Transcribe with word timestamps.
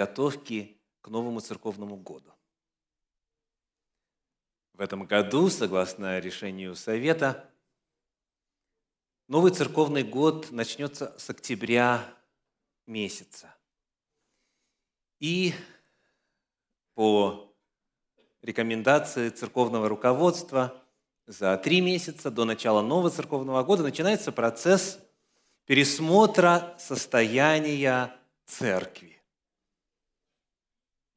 подготовки 0.00 0.80
к 1.02 1.08
новому 1.08 1.40
церковному 1.40 1.96
году. 1.96 2.32
В 4.72 4.80
этом 4.80 5.04
году, 5.04 5.50
согласно 5.50 6.18
решению 6.20 6.74
Совета, 6.74 7.50
новый 9.28 9.52
церковный 9.52 10.02
год 10.02 10.50
начнется 10.52 11.14
с 11.18 11.28
октября 11.28 12.02
месяца. 12.86 13.54
И 15.18 15.52
по 16.94 17.54
рекомендации 18.40 19.28
церковного 19.28 19.86
руководства 19.86 20.82
за 21.26 21.58
три 21.58 21.82
месяца 21.82 22.30
до 22.30 22.46
начала 22.46 22.80
нового 22.80 23.10
церковного 23.10 23.62
года 23.64 23.82
начинается 23.82 24.32
процесс 24.32 24.98
пересмотра 25.66 26.74
состояния 26.78 28.16
церкви. 28.46 29.19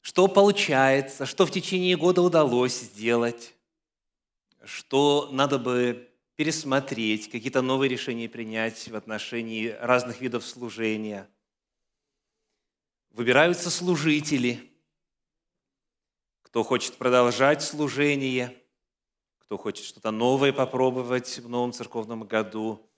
Что 0.04 0.28
получается, 0.28 1.26
что 1.26 1.46
в 1.46 1.52
течение 1.52 1.96
года 1.96 2.22
удалось 2.22 2.78
сделать, 2.78 3.56
что 4.66 5.30
надо 5.32 5.58
бы 5.58 6.12
пересмотреть, 6.36 7.32
какие-то 7.32 7.62
новые 7.62 7.88
решения 7.88 8.28
принять 8.28 8.90
в 8.90 8.98
отношении 8.98 9.70
разных 9.70 10.20
видов 10.20 10.46
служения. 10.46 11.30
Выбираются 13.12 13.70
служители, 13.70 14.70
кто 16.42 16.64
хочет 16.64 16.98
продолжать 16.98 17.64
служение, 17.64 18.62
кто 19.38 19.58
хочет 19.58 19.86
что-то 19.86 20.12
новое 20.12 20.52
попробовать 20.52 21.40
в 21.40 21.48
новом 21.48 21.72
церковном 21.72 22.26
году, 22.26 22.92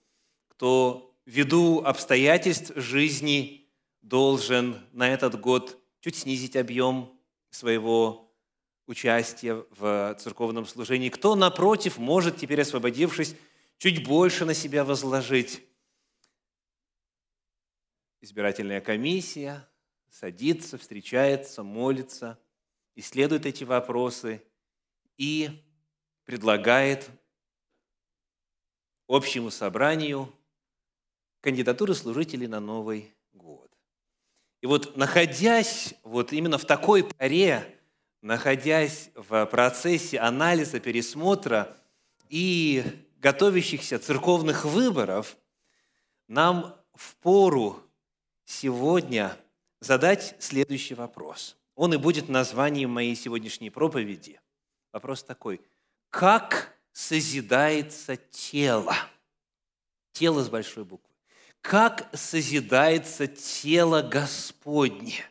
кто 0.48 1.16
ввиду 1.24 1.84
обстоятельств 1.84 2.72
жизни 2.74 3.70
должен 4.02 4.84
на 4.90 5.08
этот 5.08 5.40
год 5.40 5.80
чуть 6.06 6.14
снизить 6.14 6.54
объем 6.54 7.20
своего 7.50 8.32
участия 8.86 9.66
в 9.70 10.14
церковном 10.20 10.64
служении. 10.64 11.08
Кто, 11.08 11.34
напротив, 11.34 11.98
может 11.98 12.36
теперь, 12.36 12.60
освободившись, 12.60 13.34
чуть 13.78 14.06
больше 14.06 14.44
на 14.44 14.54
себя 14.54 14.84
возложить. 14.84 15.64
Избирательная 18.20 18.80
комиссия 18.80 19.68
садится, 20.08 20.78
встречается, 20.78 21.64
молится, 21.64 22.38
исследует 22.94 23.44
эти 23.44 23.64
вопросы 23.64 24.44
и 25.16 25.60
предлагает 26.22 27.10
общему 29.08 29.50
собранию 29.50 30.32
кандидатуры 31.40 31.96
служителей 31.96 32.46
на 32.46 32.60
Новый. 32.60 33.15
И 34.66 34.68
вот 34.68 34.96
находясь 34.96 35.94
вот 36.02 36.32
именно 36.32 36.58
в 36.58 36.64
такой 36.64 37.04
паре, 37.04 37.78
находясь 38.20 39.10
в 39.14 39.46
процессе 39.46 40.18
анализа, 40.18 40.80
пересмотра 40.80 41.76
и 42.28 42.82
готовящихся 43.20 44.00
церковных 44.00 44.64
выборов, 44.64 45.36
нам 46.26 46.74
в 46.94 47.14
пору 47.18 47.80
сегодня 48.44 49.36
задать 49.78 50.34
следующий 50.40 50.94
вопрос. 50.94 51.56
Он 51.76 51.94
и 51.94 51.96
будет 51.96 52.28
названием 52.28 52.90
моей 52.90 53.14
сегодняшней 53.14 53.70
проповеди. 53.70 54.40
Вопрос 54.92 55.22
такой. 55.22 55.60
Как 56.10 56.76
созидается 56.90 58.16
тело? 58.16 58.96
Тело 60.10 60.42
с 60.42 60.48
большой 60.48 60.84
буквы 60.84 61.05
как 61.66 62.08
созидается 62.14 63.26
тело 63.26 64.00
Господне. 64.00 65.24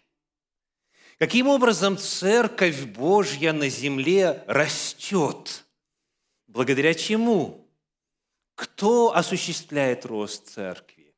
Каким 1.18 1.47
образом 1.47 1.97
Церковь 1.97 2.84
Божья 2.88 3.53
на 3.53 3.69
земле 3.69 4.44
растет? 4.45 5.66
Благодаря 6.47 6.94
чему? 6.94 7.66
Кто 8.56 9.16
осуществляет 9.16 10.06
рост 10.06 10.50
Церкви? 10.50 11.16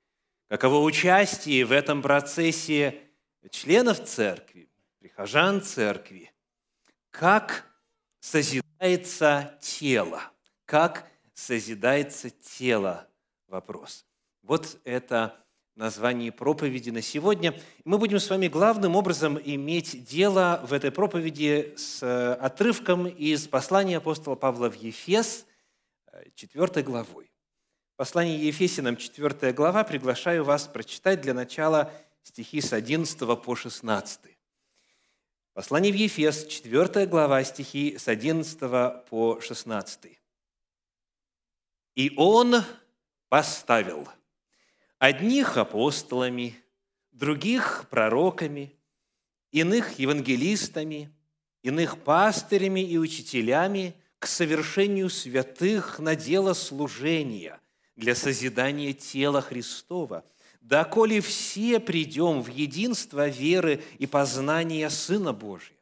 Каково 0.49 0.83
участие 0.83 1.65
в 1.65 1.71
этом 1.71 2.03
процессе 2.03 3.01
членов 3.49 4.05
Церкви, 4.05 4.69
прихожан 4.99 5.63
Церкви? 5.63 6.31
Как 7.09 7.65
созидается 8.19 9.57
тело? 9.61 10.21
Как 10.65 11.09
созидается 11.33 12.29
тело? 12.29 13.09
Вопрос. 13.47 14.07
Вот 14.43 14.79
это 14.83 15.43
название 15.77 16.31
проповеди 16.31 16.89
на 16.89 17.03
сегодня. 17.03 17.53
Мы 17.85 17.99
будем 17.99 18.19
с 18.19 18.29
вами 18.29 18.47
главным 18.47 18.95
образом 18.95 19.39
иметь 19.43 20.05
дело 20.05 20.59
в 20.67 20.73
этой 20.73 20.91
проповеди 20.91 21.75
с 21.77 22.01
э, 22.01 22.33
отрывком 22.33 23.07
из 23.07 23.47
послания 23.47 23.97
апостола 23.97 24.35
Павла 24.35 24.71
в 24.71 24.75
Ефес, 24.75 25.45
4 26.33 26.65
э, 26.65 26.81
главой. 26.81 27.31
Послание 27.95 28.39
Ефесиным, 28.47 28.97
4 28.97 29.53
глава, 29.53 29.83
приглашаю 29.83 30.43
вас 30.43 30.67
прочитать 30.67 31.21
для 31.21 31.35
начала 31.35 31.93
стихи 32.23 32.59
с 32.59 32.73
11 32.73 33.19
по 33.43 33.55
16. 33.55 34.21
Послание 35.53 35.93
в 35.93 35.95
Ефес, 35.95 36.47
4 36.47 37.05
глава, 37.05 37.43
стихи 37.43 37.97
с 37.99 38.07
11 38.07 38.59
по 39.09 39.39
16. 39.39 40.19
«И 41.95 42.13
Он 42.17 42.63
поставил– 43.29 44.07
одних 44.99 45.57
апостолами, 45.57 46.55
других 47.11 47.87
пророками, 47.89 48.73
иных 49.51 49.99
евангелистами, 49.99 51.11
иных 51.63 52.03
пастырями 52.03 52.81
и 52.81 52.97
учителями 52.97 53.95
к 54.19 54.27
совершению 54.27 55.09
святых 55.09 55.99
на 55.99 56.15
дело 56.15 56.53
служения 56.53 57.59
для 57.95 58.15
созидания 58.15 58.93
тела 58.93 59.41
Христова, 59.41 60.23
доколе 60.61 61.21
все 61.21 61.79
придем 61.79 62.41
в 62.41 62.47
единство 62.47 63.27
веры 63.27 63.83
и 63.99 64.07
познания 64.07 64.89
Сына 64.89 65.33
Божия, 65.33 65.77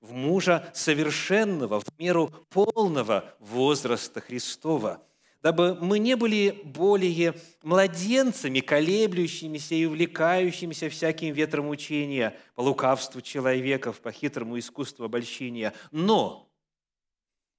в 0.00 0.12
мужа 0.12 0.70
совершенного, 0.74 1.80
в 1.80 1.86
меру 1.98 2.28
полного 2.48 3.34
возраста 3.40 4.20
Христова– 4.20 5.02
дабы 5.42 5.74
мы 5.80 5.98
не 5.98 6.16
были 6.16 6.60
более 6.64 7.34
младенцами, 7.62 8.60
колеблющимися 8.60 9.74
и 9.74 9.86
увлекающимися 9.86 10.88
всяким 10.88 11.32
ветром 11.34 11.68
учения 11.68 12.36
по 12.54 12.62
лукавству 12.62 13.20
человеков, 13.20 14.00
по 14.00 14.12
хитрому 14.12 14.58
искусству 14.58 15.04
обольщения, 15.04 15.72
но 15.90 16.50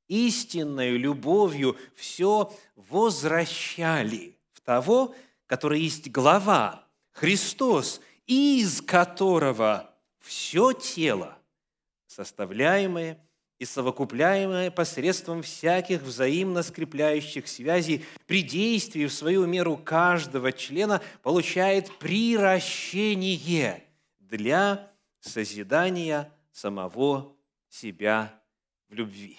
истинной 0.07 0.91
любовью 0.91 1.77
все 1.95 2.53
возвращали 2.75 4.37
в 4.53 4.61
того, 4.61 5.15
который 5.47 5.81
есть 5.81 6.09
глава, 6.11 6.87
Христос, 7.11 7.99
из 8.27 8.81
которого 8.81 9.93
все 10.19 10.71
тело, 10.73 11.37
составляемое– 12.07 13.25
и 13.61 13.65
совокупляемое 13.65 14.71
посредством 14.71 15.43
всяких 15.43 16.01
взаимно 16.01 16.63
скрепляющих 16.63 17.47
связей 17.47 18.03
при 18.25 18.41
действии 18.41 19.05
в 19.05 19.13
свою 19.13 19.45
меру 19.45 19.77
каждого 19.77 20.51
члена 20.51 20.99
получает 21.21 21.95
приращение 21.99 23.83
для 24.19 24.91
созидания 25.19 26.33
самого 26.51 27.35
себя 27.69 28.33
в 28.89 28.95
любви. 28.95 29.37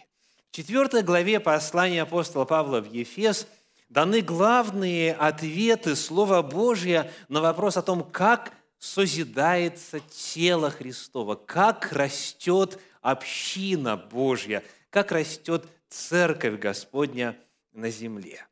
В 0.52 0.54
четвертой 0.54 1.02
главе 1.02 1.40
послания 1.40 2.02
апостола 2.02 2.44
Павла 2.44 2.80
в 2.80 2.92
Ефес 2.92 3.48
даны 3.88 4.20
главные 4.20 5.14
ответы 5.14 5.96
Слова 5.96 6.42
Божия 6.42 7.10
на 7.28 7.40
вопрос 7.40 7.76
о 7.76 7.82
том, 7.82 8.04
как 8.04 8.52
созидается 8.78 9.98
тело 10.10 10.70
Христово, 10.70 11.34
как 11.34 11.90
растет 11.90 12.78
община 13.02 13.96
Божья, 13.96 14.64
как 14.90 15.12
растет 15.12 15.66
церковь 15.88 16.58
Господня 16.58 17.36
на 17.72 17.90
земле. 17.90 18.46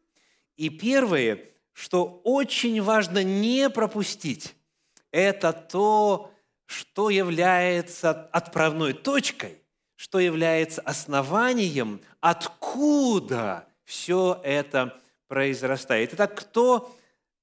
И 0.57 0.69
первое, 0.69 1.41
что 1.73 2.21
очень 2.25 2.83
важно 2.83 3.23
не 3.23 3.71
пропустить, 3.71 4.55
это 5.11 5.53
то, 5.53 6.33
что 6.67 7.11
является 7.11 8.11
отправной 8.11 8.93
точкой, 8.93 9.59
что 9.97 10.19
является 10.19 10.83
основанием, 10.83 12.01
откуда 12.21 13.67
все 13.85 14.41
это 14.45 15.01
произрастает. 15.27 16.15
Итак, 16.15 16.35
кто 16.37 16.97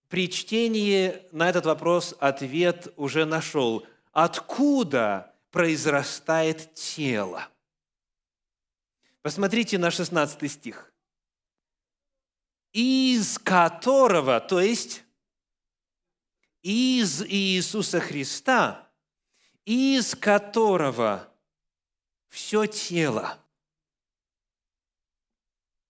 при 0.08 0.30
чтении 0.30 1.14
на 1.32 1.50
этот 1.50 1.66
вопрос 1.66 2.16
ответ 2.20 2.94
уже 2.96 3.26
нашел? 3.26 3.86
Откуда 4.14 5.34
произрастает 5.58 6.76
тело. 6.76 7.50
Посмотрите 9.24 9.80
на 9.80 9.90
16 9.90 10.52
стих. 10.52 10.94
Из 12.74 13.40
которого, 13.40 14.40
то 14.40 14.62
есть 14.62 15.04
из 16.62 17.24
Иисуса 17.24 18.00
Христа, 18.00 18.88
из 19.66 20.14
которого 20.14 21.28
все 22.30 22.68
тело 22.68 23.44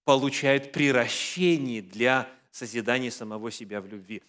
получает 0.06 0.72
приращение 0.72 1.82
для 1.82 2.34
созидания 2.52 3.12
самого 3.12 3.52
себя 3.52 3.82
в 3.82 3.88
любви. 3.88 4.24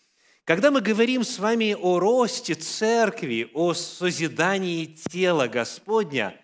Когда 0.48 0.70
мы 0.70 0.80
говорим 0.80 1.24
с 1.24 1.38
вами 1.38 1.76
о 1.78 1.98
росте 1.98 2.54
церкви, 2.54 3.50
о 3.52 3.74
созидании 3.74 4.86
тела 4.86 5.46
Господня, 5.46 6.34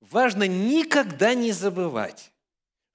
важно 0.00 0.48
никогда 0.48 1.34
не 1.34 1.52
забывать, 1.52 2.32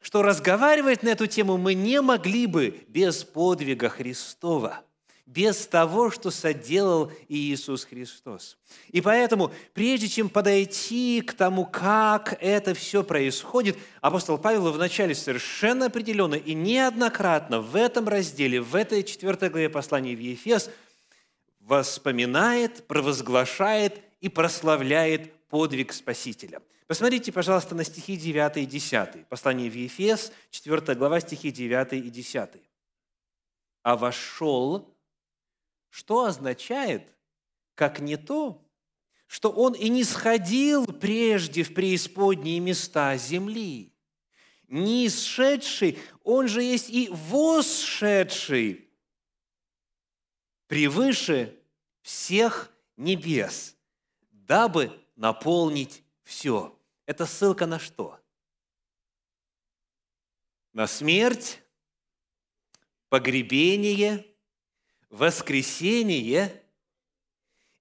что 0.02 0.24
разговаривать 0.24 1.04
на 1.04 1.10
эту 1.10 1.28
тему 1.28 1.58
мы 1.58 1.76
не 1.76 2.02
могли 2.02 2.48
бы 2.48 2.84
без 2.88 3.24
подвига 3.24 3.88
Христова– 3.88 4.84
без 5.34 5.66
того, 5.66 6.12
что 6.12 6.30
соделал 6.30 7.12
Иисус 7.30 7.86
Христос. 7.86 8.58
И 8.90 9.00
поэтому, 9.02 9.52
прежде 9.74 10.08
чем 10.08 10.30
подойти 10.30 11.22
к 11.22 11.34
тому, 11.34 11.66
как 11.66 12.38
это 12.42 12.74
все 12.74 13.04
происходит, 13.04 13.78
апостол 14.02 14.38
Павел 14.38 14.72
вначале 14.72 15.16
совершенно 15.16 15.86
определенно 15.86 16.36
и 16.36 16.54
неоднократно 16.54 17.62
в 17.62 17.76
этом 17.76 18.08
разделе, 18.10 18.60
в 18.60 18.76
этой 18.76 19.04
четвертой 19.04 19.50
главе 19.50 19.70
послания 19.70 20.16
в 20.16 20.20
Ефес 20.20 20.70
воспоминает, 21.62 22.86
провозглашает 22.88 24.02
и 24.20 24.28
прославляет 24.28 25.34
подвиг 25.48 25.94
Спасителя. 25.94 26.62
Посмотрите, 26.88 27.32
пожалуйста, 27.32 27.74
на 27.74 27.86
стихи 27.86 28.18
9 28.18 28.58
и 28.58 28.66
10. 28.66 29.28
Послание 29.30 29.70
в 29.70 29.76
Ефес, 29.76 30.34
4 30.50 30.96
глава, 30.96 31.22
стихи 31.22 31.52
9 31.52 31.94
и 31.94 32.10
10. 32.10 32.50
«А 33.84 33.96
вошел 33.96 34.92
что 35.92 36.26
означает, 36.26 37.16
как 37.76 38.00
не 38.00 38.18
то, 38.18 38.66
что 39.28 39.52
он 39.52 39.74
и 39.74 39.90
не 39.90 40.04
сходил 40.04 40.86
прежде 40.88 41.64
в 41.64 41.74
преисподние 41.74 42.60
места 42.60 43.16
земли. 43.18 43.94
Не 44.68 45.08
исшедший, 45.08 46.00
он 46.24 46.48
же 46.48 46.64
есть 46.64 46.90
и 46.90 47.10
восшедший 47.12 48.90
превыше 50.68 51.60
всех 52.02 52.72
небес, 52.96 53.76
дабы 54.32 54.98
наполнить 55.18 56.04
все. 56.24 56.80
Это 57.06 57.26
ссылка 57.26 57.66
на 57.66 57.80
что? 57.80 58.18
На 60.72 60.88
смерть, 60.88 61.62
погребение– 63.10 64.26
воскресение 65.12 66.62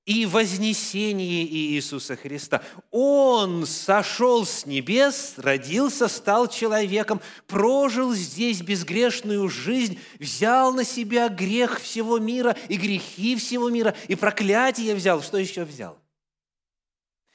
и 0.05 0.27
вознесение 0.27 1.47
Иисуса 1.47 2.17
Христа. 2.17 2.63
Он 2.91 3.65
сошел 3.65 4.45
с 4.45 4.67
небес, 4.67 5.35
родился, 5.37 6.09
стал 6.09 6.49
человеком, 6.49 7.21
прожил 7.47 8.13
здесь 8.13 8.61
безгрешную 8.61 9.49
жизнь, 9.49 10.01
взял 10.19 10.73
на 10.75 10.85
себя 10.85 11.29
грех 11.29 11.81
всего 11.81 12.19
мира 12.19 12.57
и 12.69 12.77
грехи 12.77 13.37
всего 13.37 13.71
мира, 13.71 13.95
и 14.09 14.17
проклятие 14.17 14.95
взял. 14.97 15.23
Что 15.23 15.39
еще 15.39 15.65
взял? 15.65 15.97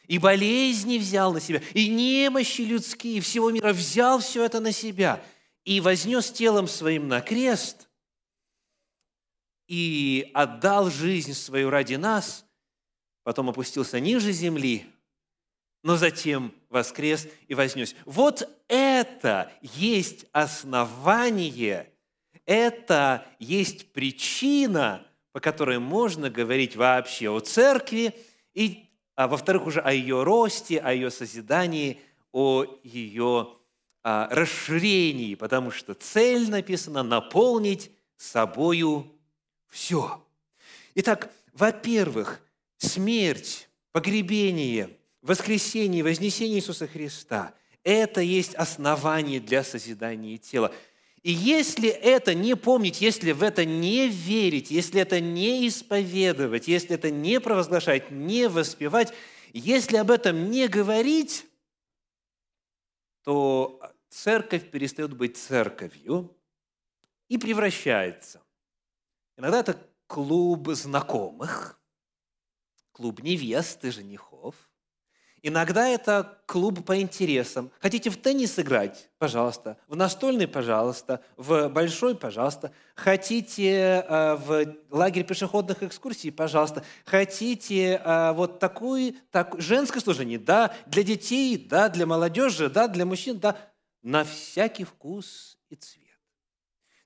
И 0.07 0.19
болезни 0.19 0.97
взял 0.97 1.33
на 1.33 1.39
себя, 1.39 1.61
и 1.73 1.87
немощи 1.87 2.61
людские 2.61 3.21
всего 3.21 3.49
мира 3.49 3.73
взял 3.73 4.19
все 4.19 4.43
это 4.43 4.59
на 4.59 4.71
себя, 4.71 5.23
и 5.63 5.79
вознес 5.79 6.29
телом 6.29 6.67
своим 6.67 7.07
на 7.07 7.21
крест– 7.21 7.87
и 9.67 10.29
отдал 10.33 10.89
жизнь 10.89 11.33
свою 11.33 11.69
ради 11.69 11.95
нас, 11.95 12.45
потом 13.23 13.49
опустился 13.49 13.99
ниже 13.99 14.31
земли, 14.31 14.85
но 15.83 15.97
затем 15.97 16.51
воскрес 16.69 17.27
и 17.47 17.53
вознес. 17.53 17.95
Вот 18.05 18.49
это 18.67 19.51
есть 19.61 20.25
основание, 20.31 21.91
это 22.45 23.25
есть 23.39 23.91
причина, 23.93 25.05
по 25.31 25.39
которой 25.39 25.79
можно 25.79 26.29
говорить 26.29 26.75
вообще 26.75 27.29
о 27.29 27.39
церкви, 27.39 28.15
и, 28.53 28.89
а 29.15 29.27
во-вторых, 29.27 29.65
уже 29.65 29.79
о 29.81 29.91
ее 29.91 30.23
росте, 30.23 30.79
о 30.79 30.93
ее 30.93 31.11
созидании, 31.11 31.99
о 32.31 32.65
ее 32.83 33.49
а, 34.03 34.27
расширении, 34.29 35.35
потому 35.35 35.71
что 35.71 35.93
цель 35.93 36.49
написана– 36.49 37.03
наполнить 37.03 37.91
собою 38.17 39.14
все. 39.67 40.23
Итак, 40.95 41.31
во-первых, 41.53 42.41
смерть, 42.77 43.69
погребение, 43.91 44.89
воскресение, 45.21 46.03
вознесение 46.03 46.59
Иисуса 46.59 46.87
Христа– 46.87 47.53
это 47.83 48.21
есть 48.21 48.55
основание 48.55 49.39
для 49.39 49.63
созидания 49.63 50.37
тела. 50.37 50.73
И 51.21 51.31
если 51.31 51.89
это 51.89 52.33
не 52.33 52.55
помнить, 52.55 53.01
если 53.01 53.31
в 53.31 53.41
это 53.41 53.63
не 53.63 54.07
верить, 54.07 54.69
если 54.71 55.01
это 55.01 55.19
не 55.19 55.67
исповедовать, 55.67 56.67
если 56.67 56.95
это 56.95 57.09
не 57.09 57.39
провозглашать, 57.39 58.11
не 58.11 58.47
воспевать, 58.47 59.13
если 59.53 59.97
об 59.97 60.11
этом 60.11 60.51
не 60.51 60.67
говорить, 60.67 61.45
то 63.23 63.79
церковь 64.09 64.69
перестает 64.69 65.13
быть 65.15 65.37
церковью 65.37 66.35
и 67.27 67.37
превращается 67.37 68.41
Иногда 69.37 69.59
это 69.59 69.77
клуб 70.07 70.69
знакомых, 70.69 71.79
клуб 72.91 73.21
невест 73.21 73.83
и 73.83 73.91
женихов. 73.91 74.55
Иногда 75.47 75.87
это 75.87 76.39
клуб 76.47 76.83
по 76.83 76.99
интересам. 76.99 77.69
Хотите 77.79 78.09
в 78.09 78.17
теннис 78.17 78.57
играть? 78.57 79.11
Пожалуйста. 79.19 79.77
В 79.87 79.95
настольный? 79.95 80.47
Пожалуйста. 80.47 81.23
В 81.37 81.69
большой? 81.69 82.15
Пожалуйста. 82.15 82.71
Хотите 82.95 84.03
э, 84.09 84.35
в 84.37 84.75
лагерь 84.89 85.23
пешеходных 85.23 85.83
экскурсий? 85.83 86.31
Пожалуйста. 86.31 86.83
Хотите 87.05 88.01
э, 88.03 88.31
вот 88.31 88.57
такую, 88.57 89.13
так, 89.29 89.53
женское 89.59 89.99
служение? 89.99 90.39
Да. 90.39 90.73
Для 90.87 91.03
детей? 91.03 91.57
Да. 91.57 91.89
Для 91.89 92.07
молодежи? 92.07 92.67
Да. 92.67 92.87
Для 92.87 93.05
мужчин? 93.05 93.37
Да. 93.37 93.55
На 94.01 94.23
всякий 94.23 94.83
вкус 94.83 95.59
и 95.69 95.75
цвет 95.75 96.04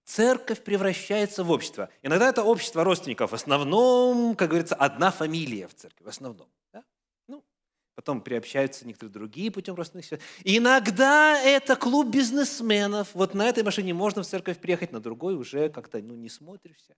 церковь 0.10 0.64
превращается 0.64 1.44
в 1.44 1.52
общество. 1.52 1.90
Иногда 2.02 2.30
это 2.30 2.44
общество 2.44 2.84
родственников, 2.84 3.32
в 3.32 3.36
основном, 3.36 4.36
как 4.36 4.50
говорится, 4.50 4.74
одна 4.74 5.12
фамилия 5.12 5.68
в 5.68 5.76
церкви, 5.76 6.04
в 6.04 6.08
основном. 6.08 6.50
Да? 6.74 6.84
Ну, 7.28 7.44
потом 7.94 8.22
приобщаются 8.22 8.88
некоторые 8.88 9.14
другие 9.14 9.52
путем 9.52 9.76
родственных 9.76 10.06
связей. 10.08 10.24
Иногда 10.44 11.40
это 11.40 11.76
клуб 11.76 12.08
бизнесменов. 12.08 13.10
Вот 13.14 13.36
на 13.36 13.48
этой 13.48 13.62
машине 13.62 13.94
можно 13.94 14.24
в 14.24 14.28
церковь 14.28 14.58
приехать, 14.58 14.92
на 14.92 15.00
другой 15.00 15.36
уже 15.36 15.70
как-то 15.70 16.00
ну, 16.00 16.16
не 16.16 16.30
смотришься. 16.30 16.96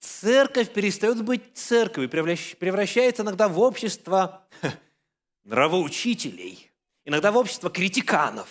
Церковь 0.00 0.72
перестает 0.72 1.22
быть 1.22 1.54
церковью, 1.54 2.10
превращается 2.10 3.22
иногда 3.22 3.46
в 3.46 3.60
общество 3.60 4.48
нравоучителей, 5.44 6.72
иногда 7.04 7.30
в 7.30 7.36
общество 7.36 7.70
критиканов, 7.70 8.48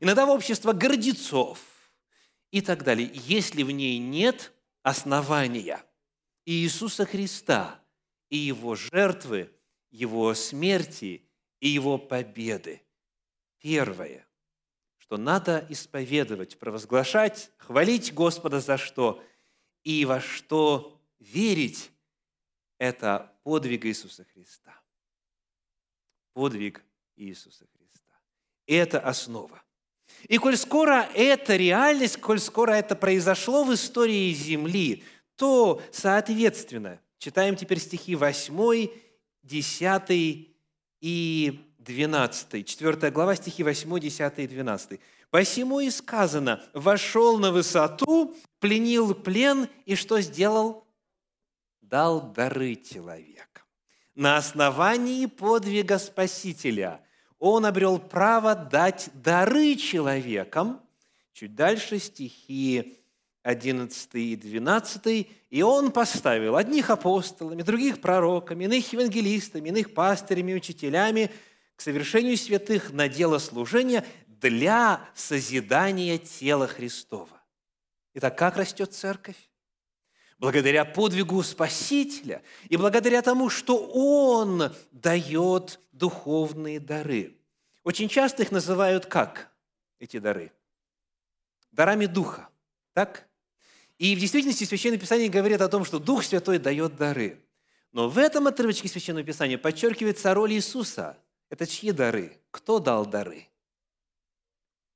иногда 0.00 0.26
в 0.26 0.30
общество 0.30 0.72
гордецов– 0.72 1.60
и 2.52 2.60
так 2.60 2.84
далее, 2.84 3.10
если 3.12 3.64
в 3.64 3.70
ней 3.72 3.98
нет 3.98 4.52
основания 4.82 5.84
Иисуса 6.44 7.06
Христа 7.06 7.82
и 8.28 8.36
Его 8.36 8.76
жертвы, 8.76 9.50
Его 9.90 10.34
смерти 10.34 11.28
и 11.60 11.68
Его 11.68 11.98
победы. 11.98 12.82
Первое, 13.58 14.28
что 14.98 15.16
надо 15.16 15.66
исповедовать, 15.70 16.58
провозглашать, 16.58 17.50
хвалить 17.56 18.12
Господа 18.12 18.60
за 18.60 18.76
что 18.76 19.24
и 19.82 20.04
во 20.04 20.20
что 20.20 21.00
верить, 21.18 21.90
это 22.78 23.34
подвиг 23.44 23.86
Иисуса 23.86 24.24
Христа. 24.24 24.78
Подвиг 26.34 26.84
Иисуса 27.16 27.66
Христа. 27.76 28.20
Это 28.66 29.00
основа. 29.00 29.62
И 30.28 30.38
коль 30.38 30.56
скоро 30.56 31.08
это 31.14 31.56
реальность, 31.56 32.18
коль 32.18 32.38
скоро 32.38 32.72
это 32.72 32.94
произошло 32.94 33.64
в 33.64 33.74
истории 33.74 34.32
Земли, 34.32 35.02
то, 35.36 35.82
соответственно, 35.90 37.00
читаем 37.18 37.56
теперь 37.56 37.80
стихи 37.80 38.14
8, 38.14 38.88
10 39.42 40.48
и 41.00 41.60
12. 41.78 42.66
4 42.66 43.10
глава, 43.10 43.34
стихи 43.34 43.62
8, 43.62 43.98
10 43.98 44.38
и 44.38 44.46
12. 44.46 45.00
«Посему 45.30 45.80
и 45.80 45.90
сказано, 45.90 46.62
вошел 46.74 47.38
на 47.38 47.50
высоту, 47.50 48.36
пленил 48.60 49.14
плен, 49.14 49.68
и 49.86 49.94
что 49.94 50.20
сделал? 50.20 50.86
Дал 51.80 52.20
дары 52.20 52.76
человека. 52.76 53.62
На 54.14 54.36
основании 54.36 55.26
подвига 55.26 55.98
Спасителя– 55.98 57.00
он 57.42 57.66
обрел 57.66 57.98
право 57.98 58.54
дать 58.54 59.10
дары 59.14 59.74
человекам. 59.74 60.80
Чуть 61.32 61.56
дальше 61.56 61.98
стихи 61.98 62.96
11 63.42 64.14
и 64.14 64.36
12, 64.36 65.28
и 65.50 65.62
он 65.62 65.90
поставил 65.90 66.54
одних 66.54 66.88
апостолами, 66.88 67.62
других 67.62 68.00
пророками, 68.00 68.66
иных 68.66 68.92
евангелистами, 68.92 69.70
иных 69.70 69.92
пастырями, 69.92 70.54
учителями 70.54 71.32
к 71.74 71.80
совершению 71.80 72.36
святых 72.36 72.92
на 72.92 73.08
дело 73.08 73.38
служения 73.38 74.04
для 74.28 75.00
созидания 75.12 76.18
тела 76.18 76.68
Христова. 76.68 77.42
Итак, 78.14 78.38
как 78.38 78.56
растет 78.56 78.94
церковь? 78.94 79.50
Благодаря 80.42 80.84
подвигу 80.84 81.40
Спасителя 81.44 82.42
и 82.68 82.76
благодаря 82.76 83.22
тому, 83.22 83.48
что 83.48 83.76
Он 83.94 84.74
дает 84.90 85.78
духовные 85.92 86.80
дары. 86.80 87.36
Очень 87.84 88.08
часто 88.08 88.42
их 88.42 88.50
называют 88.50 89.06
как 89.06 89.52
эти 90.00 90.18
дары? 90.18 90.50
Дарами 91.70 92.06
Духа. 92.06 92.48
Так? 92.92 93.28
И 93.98 94.16
в 94.16 94.18
действительности 94.18 94.64
Священное 94.64 94.98
Писание 94.98 95.28
говорит 95.28 95.60
о 95.60 95.68
том, 95.68 95.84
что 95.84 96.00
Дух 96.00 96.24
Святой 96.24 96.58
дает 96.58 96.96
дары. 96.96 97.38
Но 97.92 98.08
в 98.08 98.18
этом 98.18 98.48
отрывочке 98.48 98.88
Священного 98.88 99.24
Писания 99.24 99.58
подчеркивается 99.58 100.34
роль 100.34 100.54
Иисуса. 100.54 101.16
Это 101.50 101.68
чьи 101.68 101.92
дары? 101.92 102.36
Кто 102.50 102.80
дал 102.80 103.06
дары? 103.06 103.46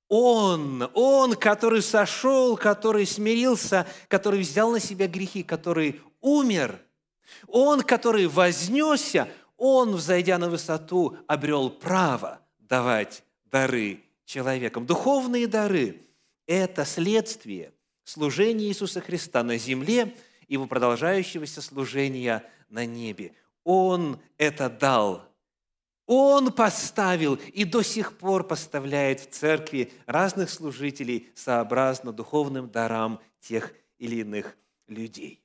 Он, 0.09 0.89
Он, 0.95 1.35
который 1.35 1.83
сошел, 1.83 2.57
который 2.57 3.07
смирился, 3.07 3.87
который 4.09 4.41
взял 4.41 4.71
на 4.71 4.81
себя 4.81 5.09
грехи, 5.09 5.43
который 5.43 6.01
умер. 6.21 6.81
Он, 7.49 7.83
который 7.83 8.27
вознесся, 8.27 9.29
Он, 9.57 9.97
взойдя 9.97 10.39
на 10.39 10.49
высоту, 10.49 11.17
обрел 11.27 11.71
право 11.71 12.41
давать 12.59 13.25
дары 13.45 14.01
человекам. 14.25 14.87
Духовные 14.87 15.47
дары– 15.47 16.03
это 16.47 16.85
следствие 16.85 17.73
служения 18.05 18.67
Иисуса 18.67 19.01
Христа 19.01 19.43
на 19.43 19.59
земле 19.59 20.15
и 20.47 20.55
его 20.55 20.67
продолжающегося 20.67 21.61
служения 21.61 22.45
на 22.69 22.87
небе. 22.87 23.33
Он 23.65 24.21
это 24.39 24.71
дал. 24.71 25.26
Он 26.07 26.53
поставил 26.53 27.35
и 27.35 27.65
до 27.65 27.83
сих 27.83 28.17
пор 28.17 28.47
поставляет 28.47 29.21
в 29.21 29.31
церкви 29.31 29.93
разных 30.07 30.51
служителей 30.51 31.29
сообразно 31.35 32.13
духовным 32.13 32.71
дарам 32.71 33.21
тех 33.41 33.75
или 33.99 34.17
иных 34.17 34.57
людей. 34.87 35.43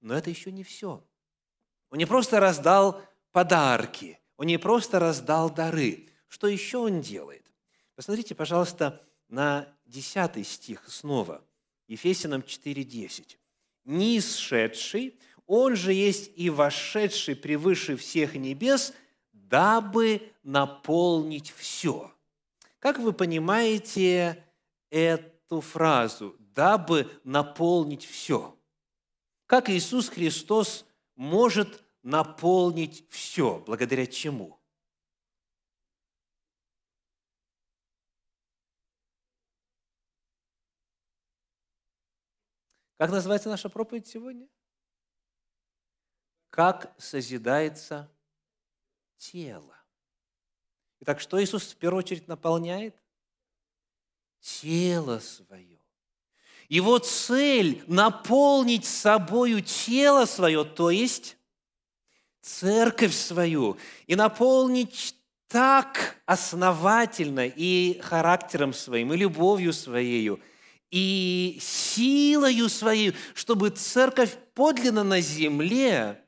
Но 0.00 0.14
это 0.14 0.30
еще 0.30 0.52
не 0.52 0.62
все. 0.62 1.02
Он 1.90 1.98
не 1.98 2.06
просто 2.06 2.38
раздал 2.38 3.00
подарки, 3.32 4.20
он 4.36 4.46
не 4.46 4.58
просто 4.58 4.98
раздал 4.98 5.50
дары. 5.50 6.08
Что 6.28 6.46
еще 6.46 6.78
он 6.78 7.00
делает? 7.00 7.50
Посмотрите, 7.94 8.34
пожалуйста, 8.34 9.02
на 9.28 9.66
10 9.86 10.46
стих 10.46 10.84
снова– 10.88 11.42
Ефесянам 11.88 12.42
4.10. 12.42 13.36
«Нисшедший, 13.86 15.18
он 15.46 15.74
же 15.74 15.94
есть 15.94 16.30
и 16.36 16.50
вошедший 16.50 17.34
превыше 17.34 17.96
всех 17.96 18.34
небес, 18.34 18.92
дабы 19.48 20.32
наполнить 20.42 21.50
все». 21.50 22.12
Как 22.78 22.98
вы 22.98 23.12
понимаете 23.12 24.44
эту 24.90 25.60
фразу 25.60 26.36
«дабы 26.38 27.10
наполнить 27.24 28.04
все»? 28.04 28.56
Как 29.46 29.70
Иисус 29.70 30.08
Христос 30.08 30.84
может 31.16 31.82
наполнить 32.02 33.08
все? 33.10 33.58
Благодаря 33.66 34.06
чему? 34.06 34.58
Как 42.98 43.10
называется 43.10 43.48
наша 43.48 43.68
проповедь 43.68 44.08
сегодня? 44.08 44.48
Как 46.50 46.92
созидается 46.98 48.10
тело. 49.18 49.76
Итак, 51.00 51.20
что 51.20 51.42
Иисус 51.42 51.72
в 51.72 51.76
первую 51.76 51.98
очередь 52.04 52.28
наполняет? 52.28 52.96
Тело 54.40 55.18
свое. 55.18 55.78
Его 56.68 56.98
цель– 56.98 57.82
наполнить 57.86 58.84
собою 58.84 59.60
тело 59.62 60.24
свое, 60.26 60.64
то 60.64 60.90
есть 60.90 61.36
церковь 62.40 63.14
свою, 63.14 63.78
и 64.06 64.16
наполнить 64.16 65.14
так 65.48 66.20
основательно 66.26 67.46
и 67.46 67.98
характером 68.00 68.72
своим, 68.72 69.12
и 69.12 69.16
любовью 69.16 69.72
своею– 69.72 70.40
и 70.90 71.58
силою 71.60 72.68
своей, 72.68 73.14
чтобы 73.34 73.70
церковь 73.70 74.36
подлинно 74.54 75.04
на 75.04 75.20
земле 75.20 76.22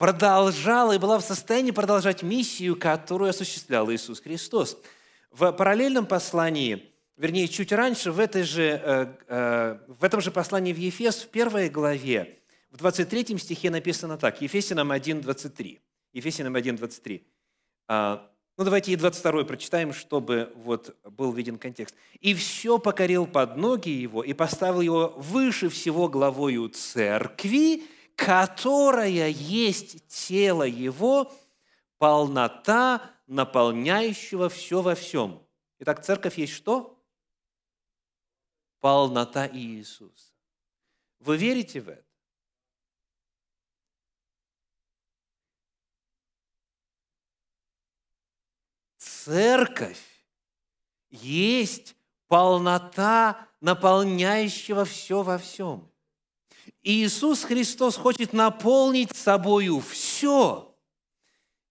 продолжала 0.00 0.92
и 0.92 0.98
была 0.98 1.18
в 1.18 1.22
состоянии 1.22 1.72
продолжать 1.72 2.22
миссию, 2.22 2.74
которую 2.74 3.28
осуществлял 3.28 3.92
Иисус 3.92 4.20
Христос. 4.20 4.78
В 5.30 5.52
параллельном 5.52 6.06
послании, 6.06 6.90
вернее, 7.18 7.48
чуть 7.48 7.70
раньше, 7.70 8.10
в, 8.10 8.18
этой 8.18 8.44
же, 8.44 8.80
э, 8.82 9.14
э, 9.28 9.78
в 9.88 10.02
этом 10.02 10.22
же 10.22 10.30
послании 10.30 10.72
в 10.72 10.78
Ефес, 10.78 11.16
в 11.16 11.28
первой 11.28 11.68
главе, 11.68 12.38
в 12.70 12.78
23 12.78 13.36
стихе 13.36 13.68
написано 13.68 14.16
так, 14.16 14.40
Ефесянам 14.40 14.90
1.23. 14.90 15.78
Ефесянам 16.14 16.56
1.23. 16.56 18.20
Ну, 18.56 18.64
давайте 18.64 18.92
и 18.92 18.96
22 18.96 19.44
прочитаем, 19.44 19.92
чтобы 19.92 20.50
вот 20.54 20.96
был 21.04 21.34
виден 21.34 21.58
контекст. 21.58 21.94
«И 22.20 22.32
все 22.32 22.78
покорил 22.78 23.26
под 23.26 23.58
ноги 23.58 23.90
его, 23.90 24.22
и 24.22 24.32
поставил 24.32 24.80
его 24.80 25.12
выше 25.18 25.68
всего 25.68 26.08
главою 26.08 26.70
церкви, 26.70 27.82
которая 28.20 29.28
есть 29.28 30.06
тело 30.06 30.64
его, 30.64 31.32
полнота, 31.96 33.10
наполняющего 33.26 34.48
все 34.50 34.82
во 34.82 34.94
всем». 34.94 35.42
Итак, 35.78 36.04
церковь 36.04 36.36
есть 36.36 36.52
что? 36.52 37.02
Полнота 38.80 39.48
Иисуса. 39.48 40.32
Вы 41.20 41.36
верите 41.38 41.80
в 41.80 41.88
это? 41.88 42.04
церковь 48.98 50.24
есть 51.10 51.96
полнота 52.28 53.48
наполняющего 53.60 54.84
все 54.84 55.22
во 55.22 55.38
всем. 55.38 55.90
И 56.82 57.04
Иисус 57.04 57.44
Христос 57.44 57.96
хочет 57.96 58.32
наполнить 58.32 59.14
собою 59.16 59.80
все. 59.80 60.74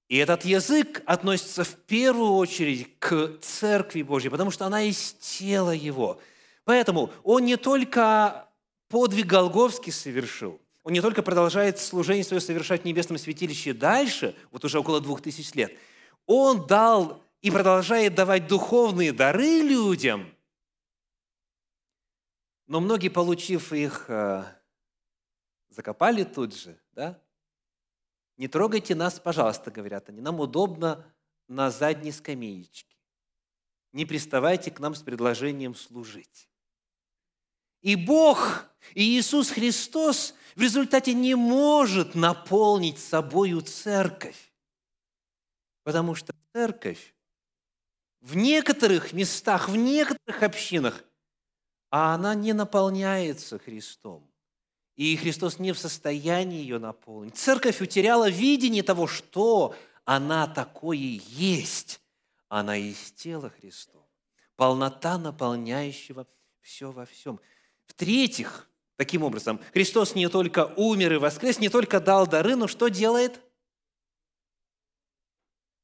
И 0.08 0.18
этот 0.18 0.44
язык 0.44 1.04
относится 1.06 1.64
в 1.64 1.76
первую 1.76 2.34
очередь 2.34 2.98
к 3.00 3.38
Церкви 3.42 4.02
Божьей, 4.02 4.30
потому 4.30 4.50
что 4.50 4.66
она 4.66 4.80
есть 4.80 5.20
тело 5.20 5.72
Его. 5.72 6.20
Поэтому 6.64 7.12
Он 7.24 7.46
не 7.46 7.58
только 7.58 8.48
подвиг 8.88 9.28
Голговский 9.28 9.92
совершил, 9.92 10.60
Он 10.84 10.94
не 10.94 11.02
только 11.02 11.22
продолжает 11.22 11.80
служение 11.80 12.24
свое 12.24 12.42
совершать 12.42 12.82
в 12.82 12.86
небесном 12.86 13.20
святилище 13.20 13.74
дальше, 13.74 14.36
вот 14.52 14.66
уже 14.66 14.80
около 14.80 15.00
двух 15.00 15.22
тысяч 15.22 15.54
лет, 15.54 15.72
Он 16.26 16.66
дал 16.66 17.22
и 17.42 17.52
продолжает 17.52 18.16
давать 18.16 18.48
духовные 18.48 19.14
дары 19.14 19.62
людям, 19.62 20.34
но 22.70 22.80
многие, 22.80 23.10
получив 23.10 23.74
их, 23.74 24.06
э, 24.10 24.44
закопали 25.70 26.24
тут 26.24 26.56
же, 26.56 26.80
да? 26.94 27.22
Не 28.38 28.48
трогайте 28.48 28.96
нас, 28.96 29.20
пожалуйста, 29.20 29.72
говорят 29.72 30.10
они, 30.10 30.22
нам 30.22 30.40
удобно 30.40 31.06
на 31.48 31.72
задней 31.72 32.12
скамеечке. 32.12 32.96
Не 33.92 34.06
приставайте 34.06 34.72
к 34.72 34.80
нам 34.80 34.96
с 34.96 35.02
предложением 35.02 35.76
служить. 35.76 36.50
И 37.82 37.96
Бог, 37.96 38.66
и 38.94 39.02
Иисус 39.02 39.50
Христос 39.50 40.36
в 40.56 40.62
результате 40.62 41.14
не 41.14 41.36
может 41.36 42.14
наполнить 42.14 43.00
собою 43.00 43.62
церковь, 43.62 44.54
потому 45.84 46.16
что 46.16 46.34
церковь 46.54 47.16
в 48.22 48.36
некоторых 48.36 49.14
местах, 49.14 49.70
в 49.70 49.76
некоторых 49.76 50.44
общинах, 50.44 51.04
а 51.90 52.14
она 52.14 52.36
не 52.36 52.54
наполняется 52.54 53.58
Христом. 53.60 54.29
И 55.00 55.16
Христос 55.16 55.60
не 55.60 55.72
в 55.72 55.80
состоянии 55.80 56.60
ее 56.60 56.78
наполнить. 56.78 57.38
Церковь 57.38 57.80
утеряла 57.80 58.30
видение 58.30 58.84
того, 58.84 59.08
что 59.08 59.74
она 60.04 60.46
такое 60.46 60.98
есть. 60.98 62.02
Она 62.50 62.76
есть 62.76 63.16
тело 63.16 63.50
Христова. 63.50 64.06
Полнота 64.58 65.18
наполняющего 65.18 66.28
все 66.60 66.92
во 66.92 67.06
всем. 67.06 67.40
В-третьих, 67.88 68.68
таким 68.98 69.24
образом, 69.24 69.62
Христос 69.72 70.16
не 70.16 70.28
только 70.28 70.74
умер 70.76 71.14
и 71.14 71.18
воскрес, 71.18 71.60
не 71.60 71.70
только 71.70 72.02
дал 72.02 72.28
дары, 72.28 72.58
но 72.58 72.68
что 72.68 72.90
делает? 72.90 73.40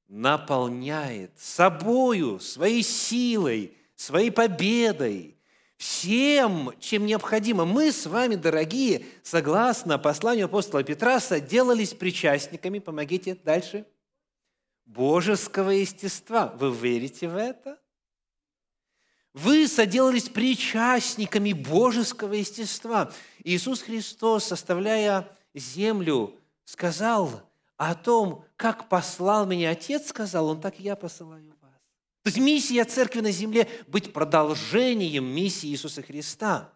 наполняет 0.08 1.32
собою, 1.40 2.40
своей 2.40 2.84
силой, 2.84 3.76
своей 3.96 4.30
победой 4.30 5.35
всем, 5.86 6.74
чем 6.80 7.06
необходимо. 7.06 7.64
Мы 7.64 7.92
с 7.92 8.08
вами, 8.08 8.36
дорогие, 8.36 9.06
согласно 9.22 10.00
посланию 10.00 10.46
апостола 10.46 10.84
Петра, 10.84 11.20
соделались 11.20 11.94
причастниками, 11.94 12.80
помогите 12.80 13.36
дальше, 13.36 13.86
божеского 14.86 15.70
естества. 15.70 16.54
Вы 16.58 16.74
верите 16.74 17.28
в 17.28 17.38
это? 17.38 17.78
Вы 19.34 19.68
соделались 19.68 20.28
причастниками 20.30 21.54
божеского 21.54 22.34
естества. 22.34 23.12
Иисус 23.44 23.84
Христос, 23.84 24.46
составляя 24.46 25.30
землю, 25.54 26.34
сказал 26.64 27.44
о 27.78 27.94
том, 27.94 28.44
как 28.56 28.90
послал 28.90 29.46
меня 29.46 29.72
Отец, 29.72 30.08
сказал, 30.08 30.48
Он 30.48 30.60
так 30.60 30.80
и 30.80 30.84
я 30.84 30.96
посылаю. 30.96 31.55
То 32.26 32.30
есть 32.30 32.40
миссия 32.40 32.84
Церкви 32.86 33.20
на 33.20 33.30
земле– 33.30 33.70
быть 33.88 34.12
продолжением 34.12 35.26
миссии 35.26 35.68
Иисуса 35.68 36.02
Христа. 36.02 36.74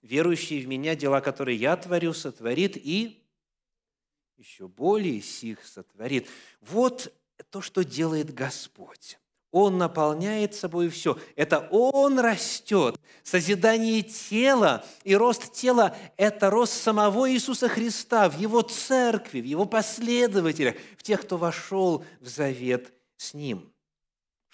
Верующий 0.00 0.60
в 0.62 0.66
Меня 0.66 0.96
дела, 0.96 1.20
которые 1.20 1.58
я 1.58 1.76
творю, 1.76 2.14
сотворит 2.14 2.78
и 2.78 3.22
еще 4.38 4.66
более 4.66 5.20
сих 5.20 5.62
сотворит. 5.62 6.28
Вот 6.62 7.12
то, 7.50 7.60
что 7.60 7.84
делает 7.84 8.32
Господь. 8.32 9.18
Он 9.50 9.76
наполняет 9.76 10.54
собой 10.54 10.88
все. 10.88 11.18
Это 11.34 11.68
Он 11.70 12.18
растет. 12.18 12.98
Созидание 13.24 14.00
тела 14.00 14.86
и 15.04 15.14
рост 15.14 15.52
тела– 15.52 15.94
это 16.16 16.48
рост 16.48 16.72
самого 16.72 17.30
Иисуса 17.30 17.68
Христа 17.68 18.30
в 18.30 18.38
Его 18.38 18.62
церкви, 18.62 19.42
в 19.42 19.44
Его 19.44 19.66
последователях, 19.66 20.76
в 20.96 21.02
тех, 21.02 21.20
кто 21.20 21.36
вошел 21.36 22.06
в 22.22 22.26
завет 22.26 22.90
с 23.18 23.34
Ним. 23.34 23.70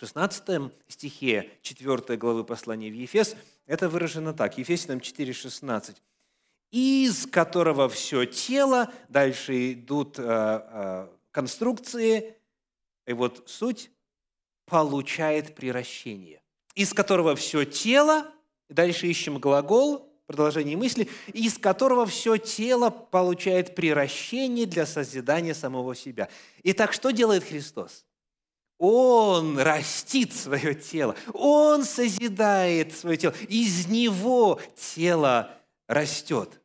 В 0.03 0.05
16 0.05 0.73
стихе 0.89 1.49
4 1.63 2.17
главы 2.17 2.43
послания 2.43 2.91
в 2.91 2.93
Ефес 2.93 3.37
это 3.67 3.89
выражено 3.89 4.35
так. 4.35 4.59
Ефесянам 4.59 4.99
4,16. 4.99 5.95
«Из 6.73 7.25
которого 7.29 7.89
все 7.89 8.25
тело», 8.25 8.93
дальше 9.09 9.75
идут 9.75 10.19
э, 10.19 10.25
э, 10.25 11.07
конструкции, 11.31 12.35
и 13.07 13.13
вот 13.13 13.45
суть 13.47 13.93
получает 14.67 15.55
приращение, 15.55 16.43
из 16.75 16.93
которого 16.93 17.37
все 17.37 17.65
тело, 17.65 18.27
дальше 18.69 19.07
ищем 19.07 19.39
глагол, 19.39 20.13
продолжение 20.27 20.77
мысли, 20.77 21.09
из 21.29 21.59
которого 21.59 22.07
все 22.07 22.39
тело 22.39 22.91
получает 22.91 23.77
приращение 23.77 24.67
для 24.67 24.85
созидания 24.85 25.55
самого 25.55 25.95
себя. 25.95 26.29
Итак, 26.65 26.93
что 26.93 27.13
делает 27.13 27.45
Христос? 27.45 28.05
Он 28.85 29.61
растит 29.61 30.33
свое 30.33 30.75
тело, 30.75 31.15
Он 31.35 31.85
созидает 31.85 32.93
свое 32.93 33.17
тело, 33.17 33.33
из 33.47 33.87
Него 33.87 34.61
тело 34.75 35.57
растет. 35.87 36.61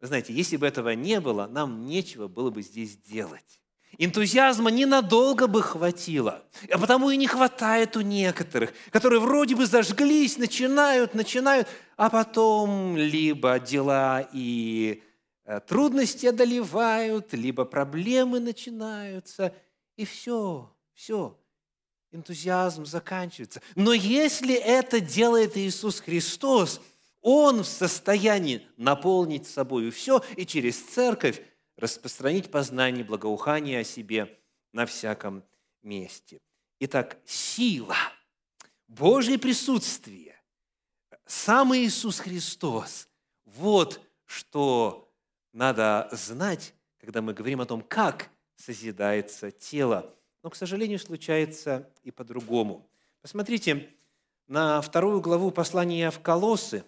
Вы 0.00 0.06
знаете, 0.06 0.32
если 0.32 0.56
бы 0.56 0.66
этого 0.66 0.94
не 0.94 1.20
было, 1.20 1.46
нам 1.46 1.84
нечего 1.84 2.26
было 2.26 2.48
бы 2.48 2.62
здесь 2.62 2.96
делать. 2.96 3.60
Энтузиазма 3.98 4.70
ненадолго 4.70 5.46
бы 5.46 5.60
хватило, 5.60 6.42
а 6.70 6.78
потому 6.78 7.10
и 7.10 7.18
не 7.18 7.26
хватает 7.26 7.98
у 7.98 8.00
некоторых, 8.00 8.72
которые 8.90 9.20
вроде 9.20 9.56
бы 9.56 9.66
зажглись, 9.66 10.38
начинают, 10.38 11.12
начинают, 11.12 11.68
а 11.98 12.08
потом 12.08 12.96
либо 12.96 13.58
дела 13.58 14.26
и 14.32 15.02
э, 15.44 15.60
трудности 15.60 16.24
одолевают, 16.24 17.34
либо 17.34 17.66
проблемы 17.66 18.40
начинаются, 18.40 19.54
и 19.96 20.06
все, 20.06 20.72
все, 20.96 21.38
энтузиазм 22.10 22.86
заканчивается. 22.86 23.62
Но 23.76 23.92
если 23.92 24.54
это 24.54 24.98
делает 24.98 25.56
Иисус 25.56 26.00
Христос, 26.00 26.80
Он 27.20 27.62
в 27.62 27.66
состоянии 27.66 28.66
наполнить 28.76 29.46
собой 29.46 29.90
все 29.90 30.24
и 30.36 30.46
через 30.46 30.82
церковь 30.82 31.42
распространить 31.76 32.50
познание 32.50 33.04
благоухания 33.04 33.80
о 33.80 33.84
себе 33.84 34.36
на 34.72 34.86
всяком 34.86 35.44
месте. 35.82 36.38
Итак, 36.80 37.18
сила, 37.26 37.96
Божье 38.88 39.38
присутствие, 39.38 40.40
сам 41.26 41.76
Иисус 41.76 42.18
Христос– 42.18 43.08
вот 43.44 44.00
что 44.24 45.12
надо 45.52 46.08
знать, 46.12 46.74
когда 46.98 47.22
мы 47.22 47.32
говорим 47.32 47.60
о 47.60 47.66
том, 47.66 47.82
как 47.82 48.30
созидается 48.56 49.50
тело. 49.50 50.15
Но, 50.46 50.50
к 50.50 50.54
сожалению, 50.54 51.00
случается 51.00 51.90
и 52.04 52.12
по-другому. 52.12 52.88
Посмотрите 53.20 53.90
на 54.46 54.80
вторую 54.80 55.20
главу 55.20 55.50
послания 55.50 56.08
в 56.12 56.20
Колоссы, 56.20 56.84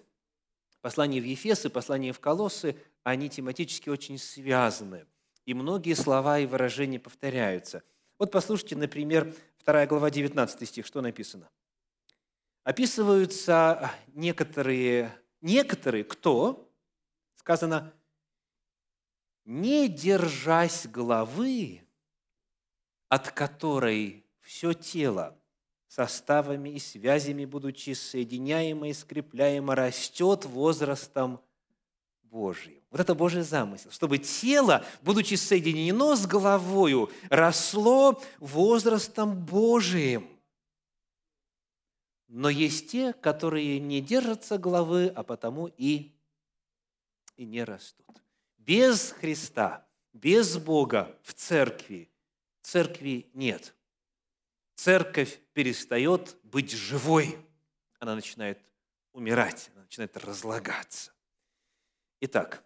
послание 0.81 1.21
в 1.21 1.25
Ефесы, 1.25 1.69
послание 1.69 2.13
в 2.13 2.21
Колоссы, 2.21 2.77
они 3.03 3.29
тематически 3.29 3.89
очень 3.89 4.17
связаны, 4.17 5.07
и 5.45 5.55
многие 5.55 5.95
слова 5.95 6.39
и 6.39 6.47
выражения 6.47 7.01
повторяются. 7.01 7.83
Вот 8.17 8.31
послушайте, 8.31 8.77
например, 8.77 9.35
2 9.65 9.87
глава 9.87 10.09
19 10.09 10.69
стих, 10.69 10.87
что 10.87 11.01
написано. 11.01 11.51
Описываются 12.63 13.91
некоторые, 14.15 15.13
некоторые, 15.41 16.05
кто, 16.05 16.71
сказано, 17.35 17.93
не 19.45 19.89
держась 19.89 20.87
головы, 20.87 21.88
от 23.09 23.31
которой 23.31 24.25
все 24.41 24.73
тело 24.73 25.37
составами 25.89 26.71
и 26.71 26.79
связями, 26.79 27.45
будучи 27.45 27.95
соединяемо 27.95 28.89
и 28.89 28.93
скрепляемо, 28.93 29.75
растет 29.75 30.45
возрастом 30.45 31.41
Божьим. 32.23 32.83
Вот 32.91 33.01
это 33.01 33.15
Божий 33.15 33.43
замысел, 33.43 33.91
чтобы 33.91 34.19
тело, 34.19 34.85
будучи 35.03 35.35
соединено 35.35 36.15
с 36.15 36.27
головою, 36.27 37.11
росло 37.31 38.21
возрастом 38.39 39.45
Божиим. 39.45 40.29
Но 42.29 42.51
есть 42.51 42.91
те, 42.91 43.15
которые 43.15 43.81
не 43.81 44.03
держатся 44.03 44.59
головы, 44.59 45.11
а 45.15 45.23
потому 45.23 45.69
и, 45.79 46.13
и 47.37 47.47
не 47.47 47.65
растут. 47.65 48.07
Без 48.59 49.13
Христа, 49.13 49.87
без 50.13 50.59
Бога 50.59 51.17
в 51.23 51.33
церкви, 51.33 52.11
церкви 52.69 53.31
нет. 53.33 53.75
Церковь 54.75 55.41
перестает 55.55 56.37
быть 56.43 56.71
живой, 56.71 57.39
она 57.99 58.15
начинает 58.15 58.59
умирать, 59.13 59.71
она 59.75 59.85
начинает 59.85 60.15
разлагаться. 60.19 61.13
Итак, 62.21 62.63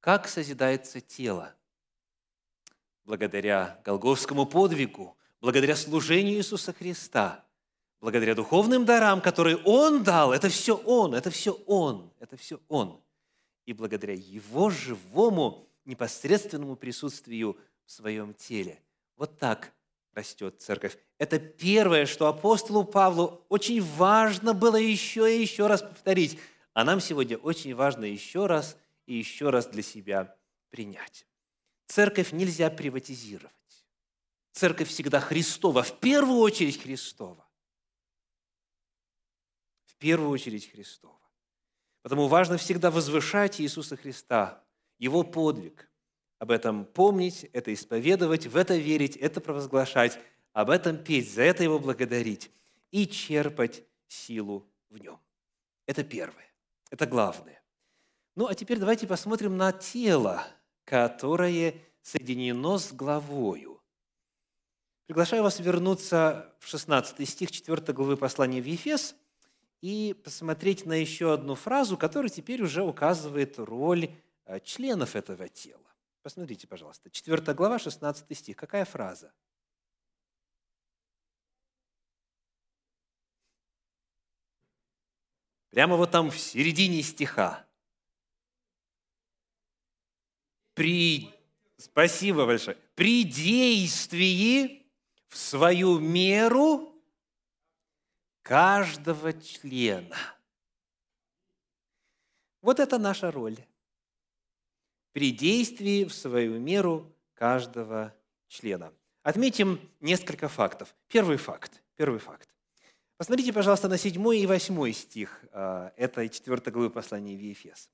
как 0.00 0.26
созидается 0.28 1.00
тело? 1.00 1.54
Благодаря 3.04 3.80
Голговскому 3.84 4.46
подвигу, 4.46 5.14
благодаря 5.42 5.76
служению 5.76 6.38
Иисуса 6.38 6.72
Христа, 6.72 7.44
благодаря 8.00 8.34
духовным 8.34 8.86
дарам, 8.86 9.20
которые 9.20 9.58
Он 9.58 10.02
дал. 10.02 10.32
Это 10.32 10.48
все 10.48 10.76
Он, 10.76 11.14
это 11.14 11.30
все 11.30 11.52
Он, 11.66 12.10
это 12.18 12.38
все 12.38 12.58
Он. 12.68 12.98
И 13.66 13.74
благодаря 13.74 14.14
Его 14.14 14.70
живому 14.70 15.68
непосредственному 15.84 16.76
присутствию 16.76 17.58
в 17.86 17.92
своем 17.92 18.34
теле. 18.34 18.80
Вот 19.16 19.38
так 19.38 19.72
растет 20.12 20.60
церковь. 20.60 20.96
Это 21.18 21.38
первое, 21.38 22.06
что 22.06 22.26
апостолу 22.26 22.84
Павлу 22.84 23.44
очень 23.48 23.82
важно 23.82 24.54
было 24.54 24.76
еще 24.76 25.34
и 25.34 25.40
еще 25.40 25.66
раз 25.66 25.82
повторить– 25.82 26.38
а 26.74 26.84
нам 26.84 27.00
сегодня 27.00 27.38
очень 27.38 27.74
важно 27.74 28.04
еще 28.04 28.46
раз 28.46 28.76
и 29.06 29.14
еще 29.14 29.50
раз 29.50 29.68
для 29.68 29.82
себя 29.82 30.36
принять. 30.70 31.24
Церковь 31.86 32.32
нельзя 32.32 32.68
приватизировать. 32.68 33.52
Церковь 34.52 34.88
всегда 34.88 35.20
Христова, 35.20 35.84
в 35.84 35.98
первую 36.00 36.38
очередь 36.38 36.82
Христова. 36.82 37.48
В 39.84 39.94
первую 39.96 40.30
очередь 40.30 40.70
Христова. 40.70 41.14
Потому 42.02 42.26
важно 42.26 42.58
всегда 42.58 42.90
возвышать 42.90 43.60
Иисуса 43.60 43.96
Христа, 43.96 44.62
Его 44.98 45.22
подвиг. 45.22 45.88
Об 46.44 46.50
этом 46.50 46.84
помнить, 46.84 47.48
это 47.54 47.72
исповедовать, 47.72 48.46
в 48.46 48.54
это 48.58 48.76
верить, 48.76 49.16
это 49.16 49.40
провозглашать, 49.40 50.20
об 50.52 50.68
этом 50.68 50.98
петь, 50.98 51.32
за 51.32 51.40
это 51.40 51.62
Его 51.62 51.78
благодарить 51.78 52.50
и 52.90 53.06
черпать 53.06 53.82
силу 54.08 54.68
в 54.90 54.98
Нем. 54.98 55.18
Это 55.86 56.04
первое. 56.04 56.44
Это 56.90 57.06
главное. 57.06 57.62
Ну, 58.36 58.46
а 58.46 58.54
теперь 58.54 58.78
давайте 58.78 59.06
посмотрим 59.06 59.56
на 59.56 59.72
тело, 59.72 60.46
которое 60.84 61.76
соединено 62.02 62.76
с 62.76 62.92
главою. 62.92 63.80
Приглашаю 65.06 65.44
вас 65.44 65.60
вернуться 65.60 66.54
в 66.58 66.68
16 66.68 67.26
стих 67.26 67.52
4 67.52 67.80
главы 67.94 68.18
послания 68.18 68.60
в 68.60 68.66
Ефес 68.66 69.16
и 69.80 70.14
посмотреть 70.22 70.84
на 70.84 70.92
еще 70.92 71.32
одну 71.32 71.54
фразу, 71.54 71.96
которая 71.96 72.28
теперь 72.28 72.62
уже 72.62 72.82
указывает 72.82 73.58
роль 73.58 74.10
э, 74.44 74.60
членов 74.60 75.16
этого 75.16 75.48
тела. 75.48 75.80
Посмотрите, 76.24 76.66
пожалуйста, 76.66 77.08
4 77.10 77.54
глава, 77.54 77.78
16 77.78 78.36
стих. 78.36 78.56
Какая 78.56 78.84
фраза? 78.84 79.32
прямо 85.74 85.96
вот 85.96 86.12
там 86.12 86.30
в 86.30 86.38
середине 86.38 87.02
стиха. 87.02 87.66
При, 90.74 91.34
спасибо 91.76 92.46
большое, 92.46 92.76
при 92.94 93.24
действии 93.24 94.86
в 95.26 95.36
свою 95.36 95.98
меру 95.98 96.94
каждого 98.42 99.32
члена. 99.32 100.16
Вот 102.62 102.78
это 102.78 102.96
наша 102.98 103.32
роль. 103.32 103.58
При 105.14 105.30
действии 105.30 106.04
в 106.04 106.12
свою 106.12 106.58
меру 106.58 107.16
каждого 107.34 108.12
члена. 108.48 108.92
Отметим 109.22 109.78
несколько 110.00 110.48
фактов. 110.48 110.92
Первый 111.06 111.36
факт. 111.36 111.82
Первый 111.94 112.18
факт. 112.18 112.48
Посмотрите, 113.16 113.52
пожалуйста, 113.52 113.88
на 113.88 113.96
7 113.96 114.34
и 114.34 114.44
8 114.44 114.92
стих 114.92 115.44
а, 115.52 115.92
этой 115.96 116.28
4 116.28 116.56
главы 116.72 116.90
послания 116.90 117.36
в 117.36 117.40
Ефес. 117.40 117.88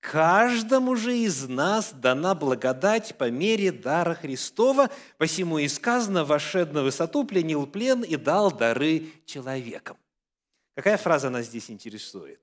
«Каждому 0.00 0.94
же 0.94 1.16
из 1.16 1.48
нас 1.48 1.94
дана 1.94 2.34
благодать 2.34 3.16
по 3.16 3.30
мере 3.30 3.72
дара 3.72 4.14
Христова, 4.14 4.90
посему 5.16 5.58
и 5.58 5.68
сказано, 5.68 6.26
вошед 6.26 6.74
на 6.74 6.82
высоту, 6.82 7.24
пленил 7.24 7.66
плен 7.66 8.02
и 8.02 8.16
дал 8.16 8.52
дары 8.52 9.08
человекам». 9.24 9.96
Какая 10.74 10.98
фраза 10.98 11.30
нас 11.30 11.46
здесь 11.46 11.70
интересует? 11.70 12.40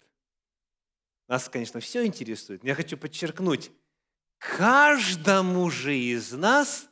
Нас, 1.28 1.48
конечно, 1.48 1.80
все 1.80 2.06
интересует, 2.06 2.64
но 2.64 2.70
я 2.70 2.76
хочу 2.76 2.98
подчеркнуть, 2.98 3.72
каждому 4.38 5.70
же 5.70 5.98
из 5.98 6.32
нас 6.32 6.88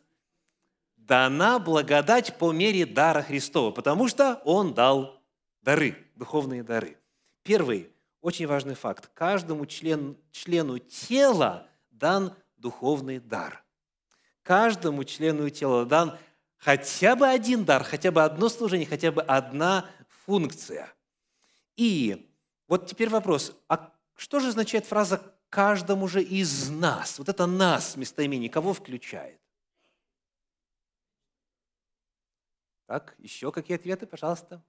дана 0.95 1.59
благодать 1.59 2.37
по 2.37 2.51
мере 2.51 2.85
дара 2.85 3.21
Христова, 3.21 3.71
потому 3.71 4.07
что 4.07 4.41
Он 4.45 4.73
дал 4.73 5.21
дары, 5.61 5.97
духовные 6.15 6.63
дары. 6.63 6.97
Первый 7.43 7.89
очень 8.21 8.47
важный 8.47 8.75
факт. 8.75 9.09
Каждому 9.13 9.65
член, 9.65 10.17
члену 10.31 10.79
тела 10.79 11.67
дан 11.91 12.33
духовный 12.57 13.19
дар. 13.19 13.63
Каждому 14.43 15.03
члену 15.03 15.49
тела 15.49 15.85
дан 15.85 16.17
хотя 16.57 17.15
бы 17.15 17.27
один 17.27 17.65
дар, 17.65 17.83
хотя 17.83 18.11
бы 18.11 18.23
одно 18.23 18.47
служение, 18.47 18.87
хотя 18.87 19.11
бы 19.11 19.21
одна 19.21 19.89
функция. 20.25 20.93
И 21.75 22.29
вот 22.67 22.87
теперь 22.87 23.09
вопрос, 23.09 23.55
а 23.67 23.91
что 24.15 24.39
же 24.39 24.49
означает 24.49 24.85
фраза 24.85 25.32
«каждому 25.53 26.07
же 26.07 26.23
из 26.23 26.71
нас»? 26.71 27.19
Вот 27.19 27.29
это 27.29 27.45
«нас» 27.45 27.95
местоимение, 27.95 28.49
кого 28.49 28.73
включает? 28.73 29.39
Так, 32.87 33.13
еще 33.19 33.51
какие 33.51 33.75
ответы, 33.77 34.07
пожалуйста? 34.07 34.63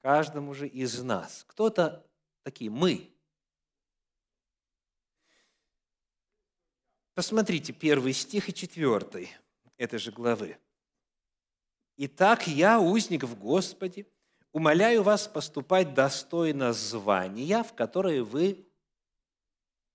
Каждому 0.00 0.54
же 0.54 0.68
из 0.68 1.02
нас. 1.02 1.44
Кто-то 1.48 2.06
такие 2.44 2.70
мы. 2.70 3.12
Посмотрите 7.14 7.72
первый 7.72 8.12
стих 8.12 8.48
и 8.48 8.54
четвертый 8.54 9.36
этой 9.76 9.98
же 9.98 10.12
главы. 10.12 10.56
«Итак, 11.96 12.46
я, 12.46 12.78
узник 12.78 13.24
в 13.24 13.36
Господе, 13.36 14.06
умоляю 14.52 15.02
вас 15.02 15.26
поступать 15.26 15.94
достойно 15.94 16.72
звания, 16.72 17.64
в 17.64 17.72
которое 17.74 18.22
вы 18.22 18.68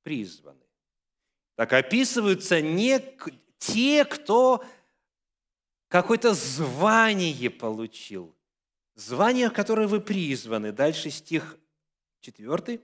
призваны». 0.03 0.65
Так 1.55 1.73
описываются 1.73 2.61
не 2.61 3.01
те, 3.57 4.05
кто 4.05 4.63
какое-то 5.89 6.33
звание 6.33 7.49
получил, 7.49 8.33
звание, 8.95 9.49
в 9.49 9.53
которое 9.53 9.87
вы 9.87 9.99
призваны. 9.99 10.71
Дальше 10.71 11.09
стих 11.09 11.57
4. 12.21 12.81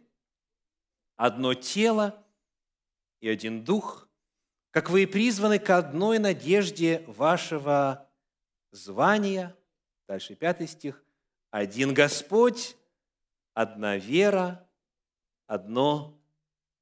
«Одно 1.15 1.54
тело 1.54 2.21
и 3.21 3.30
один 3.30 3.63
дух, 3.63 4.10
как 4.71 4.89
вы 4.89 5.04
и 5.04 5.06
призваны 5.06 5.60
к 5.60 5.69
одной 5.69 6.19
надежде 6.19 7.04
вашего 7.08 8.10
звания». 8.71 9.56
Дальше 10.08 10.36
пятый 10.36 10.67
стих 10.67 11.01
один 11.49 11.93
Господь, 11.93 12.75
одна 13.54 13.95
вера, 13.95 14.69
одно 15.47 16.19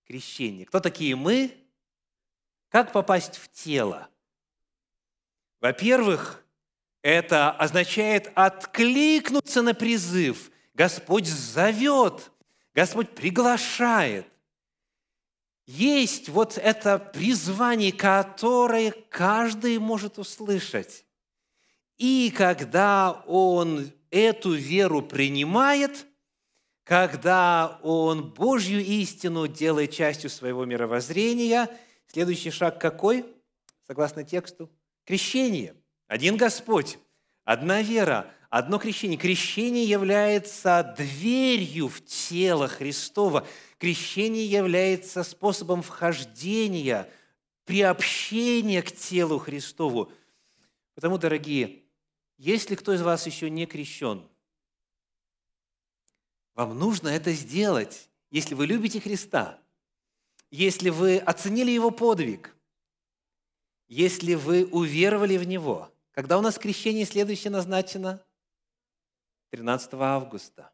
крещение. 0.05 0.65
Кто 0.65 0.79
такие 0.79 1.15
мы? 1.15 1.55
Как 2.69 2.91
попасть 2.91 3.37
в 3.37 3.49
тело? 3.51 4.09
Во-первых, 5.61 6.43
это 7.01 7.51
означает 7.51 8.31
откликнуться 8.35 9.61
на 9.61 9.73
призыв. 9.73 10.51
Господь 10.73 11.27
зовет, 11.27 12.31
Господь 12.73 13.13
приглашает. 13.13 14.27
Есть 15.65 16.29
вот 16.29 16.57
это 16.57 16.99
призвание, 16.99 17.93
которое 17.93 18.91
каждый 19.09 19.77
может 19.77 20.17
услышать. 20.17 21.05
И 21.97 22.33
когда 22.35 23.23
он 23.27 23.91
эту 24.09 24.53
веру 24.53 25.01
принимает, 25.01 26.05
когда 26.83 27.79
он 27.81 28.31
Божью 28.31 28.81
истину 28.81 29.47
делает 29.47 29.91
частью 29.91 30.29
своего 30.29 30.65
мировоззрения, 30.65 31.69
следующий 32.07 32.51
шаг 32.51 32.79
какой, 32.79 33.25
согласно 33.87 34.23
тексту? 34.23 34.69
Крещение. 35.05 35.75
Один 36.07 36.35
Господь, 36.35 36.97
одна 37.45 37.81
вера, 37.81 38.31
одно 38.49 38.79
крещение. 38.79 39.17
Крещение 39.17 39.85
является 39.85 40.93
дверью 40.97 41.87
в 41.87 42.03
тело 42.03 42.67
Христова. 42.67 43.47
Крещение 43.77 44.45
является 44.45 45.23
способом 45.23 45.81
вхождения, 45.81 47.09
приобщения 47.65 48.81
к 48.81 48.91
телу 48.91 49.39
Христову. 49.39 50.11
Потому, 50.95 51.17
дорогие, 51.17 51.83
если 52.37 52.75
кто 52.75 52.93
из 52.93 53.01
вас 53.01 53.25
еще 53.25 53.49
не 53.49 53.65
крещен, 53.65 54.23
вам 56.55 56.77
нужно 56.77 57.09
это 57.09 57.31
сделать, 57.33 58.09
если 58.31 58.55
вы 58.55 58.65
любите 58.65 58.99
Христа, 58.99 59.59
если 60.51 60.89
вы 60.89 61.17
оценили 61.17 61.71
Его 61.71 61.91
подвиг, 61.91 62.55
если 63.87 64.35
вы 64.35 64.65
уверовали 64.65 65.37
в 65.37 65.47
Него. 65.47 65.89
Когда 66.11 66.37
у 66.37 66.41
нас 66.41 66.57
крещение 66.57 67.05
следующее 67.05 67.51
назначено? 67.51 68.23
13 69.51 69.93
августа. 69.93 70.71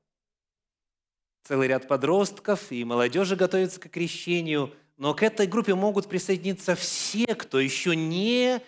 Целый 1.44 1.68
ряд 1.68 1.88
подростков 1.88 2.72
и 2.72 2.84
молодежи 2.84 3.36
готовятся 3.36 3.80
к 3.80 3.90
крещению, 3.90 4.74
но 4.98 5.14
к 5.14 5.24
этой 5.24 5.48
группе 5.48 5.76
могут 5.76 6.08
присоединиться 6.08 6.76
все, 6.76 7.36
кто 7.36 7.60
еще 7.60 7.96
не 7.96 8.62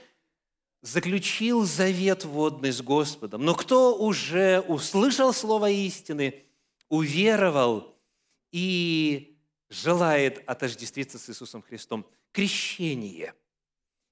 заключил 0.81 1.63
завет 1.63 2.25
водный 2.25 2.71
с 2.71 2.81
Господом, 2.81 3.45
но 3.45 3.53
кто 3.53 3.95
уже 3.97 4.61
услышал 4.61 5.33
слово 5.33 5.69
истины, 5.69 6.43
уверовал 6.91 7.97
и 8.51 9.39
желает 9.69 10.43
отождествиться 10.45 11.17
с 11.17 11.29
Иисусом 11.29 11.61
Христом. 11.61 12.05
Крещение. 12.33 13.33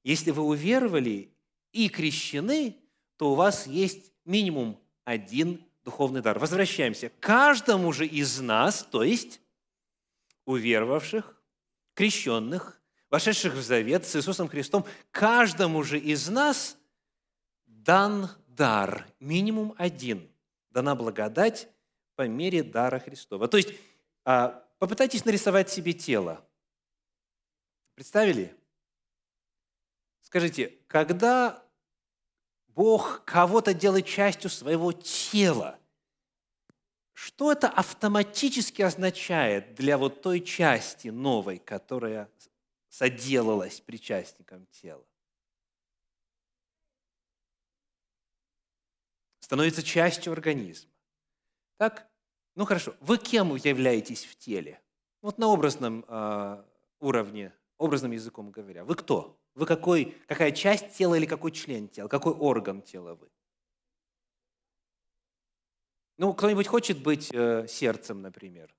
Если 0.05 0.31
вы 0.31 0.43
уверовали 0.43 1.33
и 1.73 1.89
крещены, 1.89 2.77
то 3.17 3.33
у 3.33 3.35
вас 3.35 3.67
есть 3.67 4.13
минимум 4.23 4.79
один 5.03 5.61
духовный 5.83 6.21
дар. 6.21 6.39
Возвращаемся. 6.39 7.11
Каждому 7.19 7.91
же 7.91 8.07
из 8.07 8.39
нас, 8.39 8.87
то 8.89 9.03
есть 9.03 9.41
уверовавших, 10.45 11.35
крещенных, 11.95 12.81
вошедших 13.09 13.55
в 13.55 13.61
завет 13.61 14.07
с 14.07 14.15
Иисусом 14.15 14.47
Христом, 14.47 14.85
каждому 15.11 15.83
же 15.83 15.99
из 15.99 16.29
нас 16.29 16.77
дан 17.65 18.29
дар, 18.47 19.05
минимум 19.19 19.75
один, 19.77 20.31
дана 20.69 20.95
благодать 20.95 21.67
по 22.19 22.27
мере 22.27 22.63
дара 22.63 22.99
Христова. 22.99 23.47
То 23.47 23.55
есть 23.55 23.69
а, 24.25 24.61
попытайтесь 24.77 25.23
нарисовать 25.23 25.69
себе 25.69 25.93
тело. 25.93 26.45
Представили? 27.95 28.53
Скажите, 30.23 30.77
когда 30.87 31.63
Бог 32.67 33.23
кого-то 33.23 33.73
делает 33.73 34.05
частью 34.05 34.49
своего 34.49 34.91
тела, 34.91 35.79
что 37.13 37.53
это 37.53 37.69
автоматически 37.69 38.81
означает 38.81 39.75
для 39.75 39.97
вот 39.97 40.21
той 40.21 40.41
части 40.41 41.07
новой, 41.07 41.57
которая 41.57 42.29
соделалась 42.89 43.79
причастником 43.79 44.65
тела. 44.65 45.05
Становится 49.39 49.81
частью 49.81 50.33
организма. 50.33 50.91
Так? 51.77 52.08
Ну 52.55 52.65
хорошо, 52.65 52.95
вы 52.99 53.17
кем 53.17 53.55
являетесь 53.55 54.25
в 54.25 54.35
теле? 54.37 54.81
Вот 55.21 55.37
на 55.37 55.47
образном 55.47 56.05
э, 56.07 56.63
уровне, 56.99 57.53
образным 57.77 58.11
языком 58.11 58.51
говоря. 58.51 58.83
Вы 58.85 58.95
кто? 58.95 59.39
Вы 59.55 59.65
какой, 59.65 60.17
какая 60.27 60.51
часть 60.51 60.95
тела 60.97 61.15
или 61.15 61.25
какой 61.25 61.51
член 61.51 61.87
тела? 61.87 62.07
Какой 62.07 62.33
орган 62.33 62.81
тела 62.81 63.15
вы? 63.15 63.29
Ну, 66.17 66.33
кто-нибудь 66.33 66.67
хочет 66.67 67.01
быть 67.01 67.29
э, 67.33 67.65
сердцем, 67.67 68.21
например? 68.21 68.75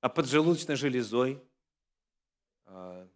А 0.00 0.08
поджелудочной 0.08 0.76
железой? 0.76 1.42
Э, 2.66 3.08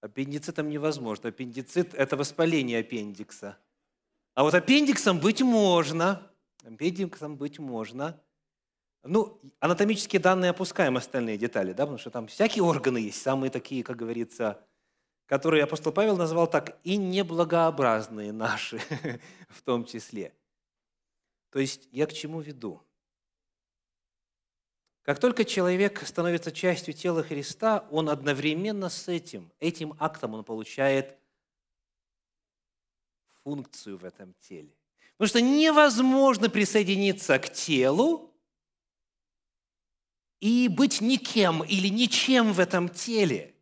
аппендицитом 0.00 0.68
невозможно. 0.68 1.28
Аппендицит– 1.28 1.94
это 1.94 2.16
воспаление 2.16 2.80
аппендикса. 2.80 3.58
А 4.34 4.42
вот 4.42 4.54
аппендиксом 4.54 5.20
быть 5.20 5.42
можно. 5.42 6.30
Аппендиксом 6.64 7.36
быть 7.36 7.58
можно. 7.58 8.20
Ну, 9.02 9.40
анатомические 9.60 10.20
данные 10.20 10.50
опускаем 10.50 10.96
остальные 10.96 11.38
детали, 11.38 11.72
да, 11.72 11.84
потому 11.84 11.98
что 11.98 12.10
там 12.10 12.26
всякие 12.26 12.62
органы 12.62 12.98
есть, 12.98 13.22
самые 13.22 13.50
такие, 13.50 13.82
как 13.82 13.96
говорится, 13.96 14.62
которые 15.26 15.64
апостол 15.64 15.92
Павел 15.92 16.16
назвал 16.16 16.48
так, 16.48 16.78
и 16.84 16.96
неблагообразные 16.96 18.32
наши 18.32 18.78
в 19.48 19.62
том 19.62 19.86
числе. 19.86 20.34
То 21.50 21.60
есть 21.60 21.88
я 21.92 22.06
к 22.06 22.12
чему 22.12 22.40
веду? 22.40 22.82
Как 25.02 25.18
только 25.18 25.44
человек 25.44 26.06
становится 26.06 26.52
частью 26.52 26.94
тела 26.94 27.22
Христа, 27.22 27.86
он 27.90 28.08
одновременно 28.08 28.88
с 28.88 29.08
этим, 29.08 29.50
этим 29.58 29.94
актом 29.98 30.34
он 30.34 30.44
получает 30.44 31.18
функцию 33.42 33.98
в 33.98 34.04
этом 34.04 34.34
теле. 34.40 34.74
Потому 35.16 35.28
что 35.28 35.40
невозможно 35.40 36.48
присоединиться 36.50 37.38
к 37.38 37.52
телу, 37.52 38.30
и 40.40 40.68
быть 40.68 41.00
никем 41.00 41.62
или 41.62 41.88
ничем 41.88 42.52
в 42.52 42.60
этом 42.60 42.88
теле. 42.88 43.54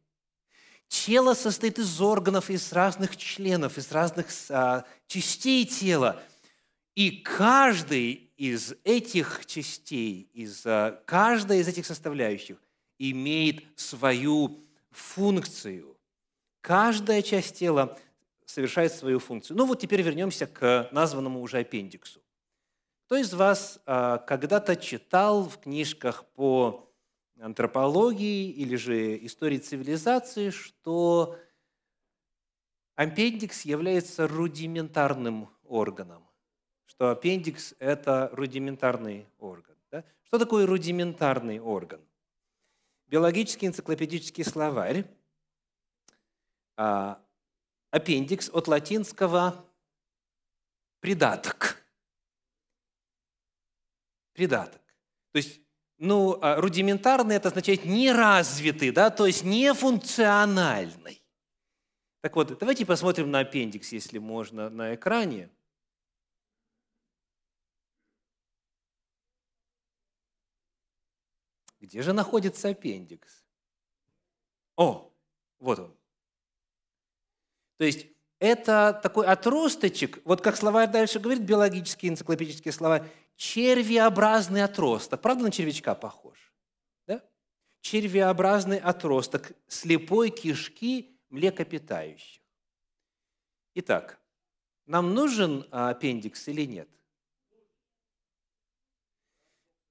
Тело 0.87 1.35
состоит 1.35 1.79
из 1.79 2.01
органов, 2.01 2.48
из 2.48 2.72
разных 2.72 3.16
членов, 3.16 3.77
из 3.77 3.92
разных 3.92 4.29
а, 4.48 4.87
частей 5.07 5.66
тела. 5.66 6.22
И 6.94 7.11
каждый 7.11 8.28
из 8.38 8.77
этих 8.85 9.44
частей, 9.46 10.31
из, 10.33 10.64
а, 10.64 11.03
каждая 11.05 11.59
из 11.59 11.66
этих 11.66 11.85
составляющих 11.85 12.57
имеет 12.96 13.64
свою 13.79 14.64
функцию. 14.90 15.98
Каждая 16.61 17.20
часть 17.22 17.59
тела 17.59 17.98
совершает 18.46 18.92
свою 18.92 19.18
функцию. 19.18 19.57
Ну 19.57 19.66
вот 19.66 19.81
теперь 19.81 20.03
вернемся 20.03 20.46
к 20.46 20.88
названному 20.92 21.42
уже 21.42 21.59
аппендиксу. 21.59 22.20
Кто 23.07 23.16
из 23.16 23.35
вас 23.35 23.81
а, 23.87 24.18
когда-то 24.18 24.77
читал 24.77 25.48
в 25.48 25.59
книжках 25.59 26.24
по 26.37 26.88
антропологии 27.40 28.51
или 28.51 28.77
же 28.77 29.24
истории 29.27 29.59
цивилизации, 29.59 30.51
что 30.51 31.37
аппендикс 32.94 33.64
является 33.64 34.29
рудиментарным 34.29 35.48
органом, 35.64 36.28
что 36.98 37.11
аппендикс– 37.11 37.76
это 37.78 38.28
рудиментарный 38.32 39.28
орган. 39.38 39.76
Да? 39.92 40.02
Что 40.24 40.37
такое 40.37 40.66
рудиментарный 40.66 41.61
орган? 41.61 42.00
Биологический 43.06 43.68
энциклопедический 43.68 44.42
словарь, 44.42 45.04
а, 46.76 47.22
аппендикс 47.92 48.50
от 48.52 48.66
латинского 48.66 49.64
«придаток», 50.98 51.80
придаток. 54.32 54.82
То 55.30 55.37
есть, 55.37 55.61
ну, 55.98 56.37
а, 56.42 56.61
рудиментарный 56.61 57.37
это 57.37 57.46
означает 57.50 57.84
неразвитый, 57.84 58.90
да, 58.90 59.11
то 59.11 59.26
есть 59.26 59.44
нефункциональный. 59.44 61.22
Так 62.22 62.34
вот, 62.34 62.58
давайте 62.58 62.84
посмотрим 62.84 63.30
на 63.30 63.38
аппендикс, 63.38 63.92
если 63.92 64.18
можно, 64.18 64.68
на 64.68 64.96
экране. 64.96 65.48
Где 71.88 72.03
же 72.03 72.12
находится 72.12 72.68
аппендикс? 72.68 73.42
О, 74.77 75.11
вот 75.59 75.79
он. 75.79 75.96
То 77.79 77.85
есть 77.85 78.07
это 78.40 79.01
такой 79.03 79.24
отросточек, 79.24 80.20
вот 80.27 80.42
как 80.42 80.59
словарь 80.59 80.90
дальше 80.90 81.18
говорит, 81.18 81.44
биологические 81.44 82.12
энциклопедические 82.12 82.72
слова, 82.72 83.07
червеобразный 83.37 84.64
отросток. 84.64 85.22
Правда, 85.22 85.44
на 85.44 85.51
червячка 85.51 85.94
похож? 85.94 86.53
Да? 87.07 87.22
Червеобразный 87.81 88.79
отросток 88.79 89.53
слепой 89.66 90.29
кишки 90.29 91.18
млекопитающих. 91.31 92.42
Итак, 93.77 94.20
нам 94.85 95.14
нужен 95.14 95.66
а, 95.70 95.88
аппендикс 95.88 96.48
или 96.48 96.66
нет? 96.66 96.90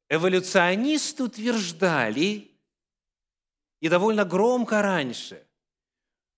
Эволюционисты 0.10 1.24
утверждали, 1.24 2.52
и 3.80 3.90
довольно 3.90 4.26
громко 4.26 4.82
раньше, 4.82 5.46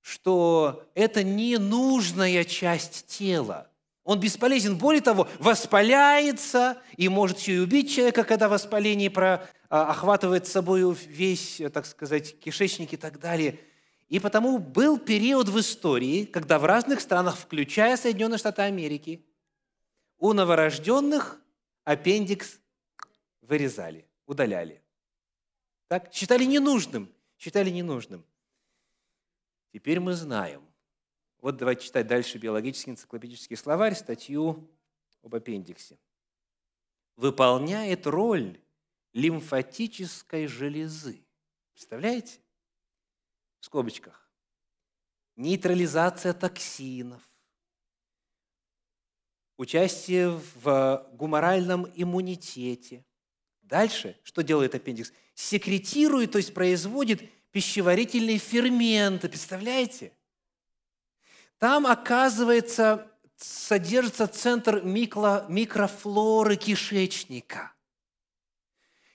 что 0.02 0.90
это 0.96 1.24
ненужная 1.24 2.44
часть 2.44 3.08
тела. 3.08 3.70
Он 4.04 4.20
бесполезен. 4.20 4.78
Более 4.78 5.02
того, 5.02 5.28
воспаляется 5.38 6.82
и 6.98 7.08
может 7.10 7.40
еще 7.40 7.56
и 7.56 7.60
убить 7.60 7.92
человека, 7.92 8.24
когда 8.24 8.50
воспаление 8.50 9.12
про, 9.12 9.48
а, 9.70 9.92
охватывает 9.92 10.48
собой 10.48 10.82
весь, 11.06 11.62
так 11.72 11.86
сказать, 11.86 12.40
кишечник 12.40 12.94
и 12.94 12.98
так 12.98 13.20
далее. 13.20 13.60
И 14.08 14.20
потому 14.20 14.58
был 14.58 14.98
период 14.98 15.48
в 15.48 15.60
истории, 15.60 16.26
когда 16.26 16.58
в 16.58 16.66
разных 16.66 17.02
странах, 17.02 17.38
включая 17.38 17.96
Соединенные 17.96 18.40
Штаты 18.40 18.64
Америки, 18.64 19.24
у 20.18 20.34
новорожденных 20.34 21.40
аппендикс 21.84 22.60
вырезали, 23.50 24.08
удаляли. 24.28 24.82
Так? 25.88 26.14
Считали 26.14 26.46
ненужным. 26.46 27.12
Считали 27.38 27.70
ненужным. 27.72 28.24
Теперь 29.74 30.00
мы 30.00 30.14
знаем, 30.14 30.66
вот 31.40 31.58
давайте 31.58 31.86
читать 31.86 32.08
дальше 32.08 32.38
биологический 32.38 32.92
энциклопедический 32.92 33.56
словарь, 33.56 33.96
статью 33.96 34.70
об 35.24 35.36
аппендиксе. 35.36 35.98
Выполняет 37.16 38.06
роль 38.08 38.60
лимфатической 39.14 40.48
железы. 40.48 41.24
Представляете? 41.74 42.40
В 43.60 43.66
скобочках. 43.66 44.30
Нейтрализация 45.36 46.34
токсинов, 46.34 47.22
участие 49.56 50.42
в 50.62 51.10
гуморальном 51.14 51.90
иммунитете. 51.96 53.06
Дальше, 53.70 54.18
что 54.24 54.42
делает 54.42 54.74
аппендикс? 54.74 55.14
Секретирует, 55.36 56.32
то 56.32 56.40
есть 56.40 56.56
производит 56.56 57.22
пищеварительные 57.52 58.40
ферменты. 58.40 59.30
Представляете? 59.30 60.12
Там, 61.60 61.86
оказывается, 61.86 63.08
содержится 63.36 64.26
центр 64.28 64.82
микро, 64.82 65.46
микрофлоры 65.50 66.56
кишечника. 66.56 67.72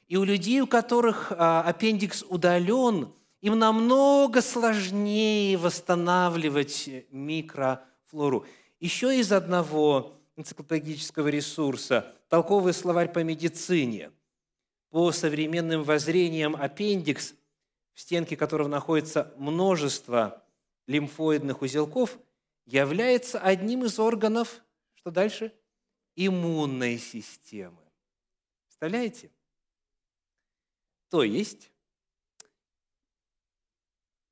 И 0.06 0.16
у 0.16 0.22
людей, 0.22 0.60
у 0.60 0.68
которых 0.68 1.32
а, 1.32 1.62
аппендикс 1.62 2.22
удален, 2.28 3.12
им 3.40 3.58
намного 3.58 4.40
сложнее 4.40 5.58
восстанавливать 5.58 6.90
микрофлору. 7.10 8.46
Еще 8.78 9.18
из 9.18 9.32
одного 9.32 10.16
энциклопедического 10.36 11.26
ресурса 11.26 12.14
толковый 12.28 12.72
словарь 12.72 13.12
по 13.12 13.24
медицине. 13.24 14.12
По 14.94 15.10
современным 15.10 15.82
воззрениям 15.82 16.54
аппендикс, 16.54 17.34
в 17.94 18.00
стенке 18.00 18.36
которого 18.36 18.68
находится 18.68 19.34
множество 19.36 20.44
лимфоидных 20.86 21.62
узелков– 21.62 22.16
является 22.66 23.40
одним 23.40 23.84
из 23.84 23.98
органов, 23.98 24.62
что 24.94 25.10
дальше? 25.10 25.52
Иммунной 26.16 26.98
системы. 26.98 27.82
Представляете? 28.64 29.30
То 31.08 31.22
есть, 31.22 31.70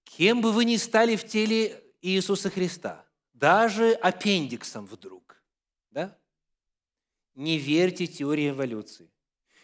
кем 0.05 0.41
бы 0.41 0.53
вы 0.53 0.65
ни 0.65 0.77
стали 0.77 1.17
в 1.17 1.27
теле 1.27 1.83
Иисуса 2.01 2.51
Христа, 2.51 3.07
даже 3.33 3.93
аппендиксом 3.93 4.87
вдруг, 4.87 5.43
да? 5.91 6.19
Не 7.35 7.59
верьте 7.59 8.07
теории 8.07 8.51
эволюции. 8.51 9.12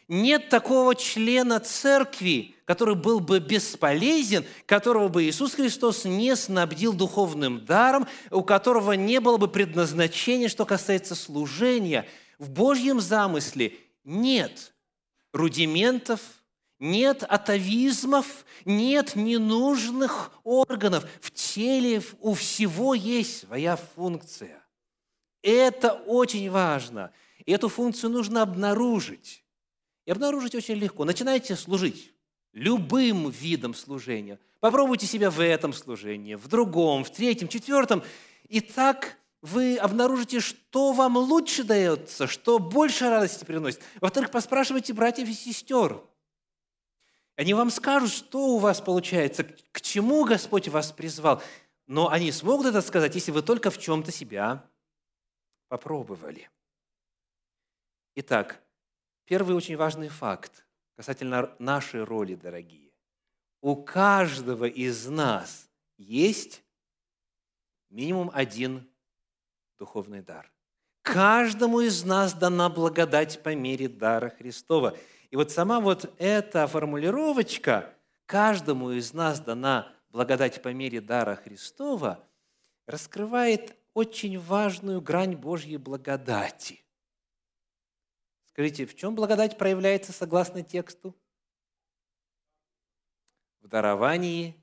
Нет 0.08 0.48
такого 0.48 0.94
члена 0.94 1.60
церкви, 1.60 2.54
который 2.64 2.94
был 2.94 3.20
бы 3.20 3.40
бесполезен, 3.40 4.46
которого 4.64 5.08
бы 5.08 5.24
Иисус 5.24 5.52
Христос 5.54 6.06
не 6.06 6.34
снабдил 6.34 6.94
духовным 6.94 7.66
даром, 7.66 8.08
у 8.30 8.42
которого 8.42 8.92
не 8.92 9.20
было 9.20 9.36
бы 9.36 9.48
предназначения, 9.48 10.48
что 10.48 10.64
касается 10.64 11.14
служения. 11.14 12.08
В 12.38 12.48
Божьем 12.48 13.00
замысле 13.00 13.74
нет 14.02 14.72
рудиментов, 15.34 16.20
нет 16.78 17.22
атовизмов, 17.22 18.46
нет 18.64 19.14
ненужных 19.14 20.32
органов. 20.42 21.06
В 21.20 21.30
теле 21.32 22.02
у 22.20 22.32
всего 22.32 22.94
есть 22.94 23.40
своя 23.40 23.76
функция. 23.76 24.64
Это 25.42 25.92
очень 25.92 26.50
важно. 26.50 27.12
И 27.44 27.52
эту 27.52 27.68
функцию 27.68 28.10
нужно 28.10 28.40
обнаружить. 28.40 29.44
И 30.08 30.10
обнаружить 30.10 30.54
очень 30.54 30.76
легко. 30.76 31.04
Начинайте 31.04 31.54
служить 31.54 32.14
любым 32.54 33.28
видом 33.28 33.74
служения. 33.74 34.40
Попробуйте 34.58 35.04
себя 35.04 35.30
в 35.30 35.38
этом 35.38 35.74
служении, 35.74 36.34
в 36.34 36.48
другом, 36.48 37.04
в 37.04 37.10
третьем, 37.10 37.46
четвертом. 37.46 38.02
И 38.48 38.62
так 38.62 39.18
вы 39.42 39.76
обнаружите, 39.76 40.40
что 40.40 40.94
вам 40.94 41.18
лучше 41.18 41.62
дается, 41.62 42.26
что 42.26 42.58
больше 42.58 43.10
радости 43.10 43.44
приносит. 43.44 43.82
Во-вторых, 44.00 44.30
поспрашивайте 44.30 44.94
братьев 44.94 45.28
и 45.28 45.34
сестер. 45.34 46.02
Они 47.36 47.52
вам 47.52 47.70
скажут, 47.70 48.10
что 48.10 48.46
у 48.46 48.58
вас 48.58 48.80
получается, 48.80 49.44
к 49.44 49.82
чему 49.82 50.24
Господь 50.24 50.68
вас 50.68 50.90
призвал. 50.90 51.42
Но 51.86 52.08
они 52.08 52.32
смогут 52.32 52.64
это 52.64 52.80
сказать, 52.80 53.14
если 53.14 53.30
вы 53.30 53.42
только 53.42 53.70
в 53.70 53.76
чем-то 53.76 54.10
себя 54.10 54.64
попробовали. 55.68 56.48
Итак, 58.14 58.62
первый 59.28 59.54
очень 59.54 59.76
важный 59.76 60.08
факт 60.08 60.64
касательно 60.96 61.54
нашей 61.58 62.02
роли, 62.02 62.34
дорогие. 62.34 62.90
У 63.60 63.76
каждого 63.76 64.64
из 64.64 65.06
нас 65.06 65.68
есть 65.98 66.64
минимум 67.90 68.30
один 68.32 68.88
духовный 69.78 70.22
дар. 70.22 70.50
Каждому 71.02 71.80
из 71.80 72.04
нас 72.04 72.32
дана 72.32 72.70
благодать 72.70 73.42
по 73.42 73.54
мере 73.54 73.88
дара 73.88 74.30
Христова. 74.30 74.96
И 75.30 75.36
вот 75.36 75.50
сама 75.50 75.80
вот 75.80 76.10
эта 76.18 76.66
формулировочка 76.66 77.94
«каждому 78.24 78.92
из 78.92 79.12
нас 79.12 79.40
дана 79.40 79.92
благодать 80.08 80.62
по 80.62 80.72
мере 80.72 81.02
дара 81.02 81.36
Христова» 81.36 82.24
раскрывает 82.86 83.76
очень 83.92 84.38
важную 84.38 85.02
грань 85.02 85.36
Божьей 85.36 85.76
благодати. 85.76 86.82
Скажите, 88.58 88.86
в 88.86 88.96
чем 88.96 89.14
благодать 89.14 89.56
проявляется 89.56 90.12
согласно 90.12 90.64
тексту? 90.64 91.16
В 93.60 93.68
даровании 93.68 94.60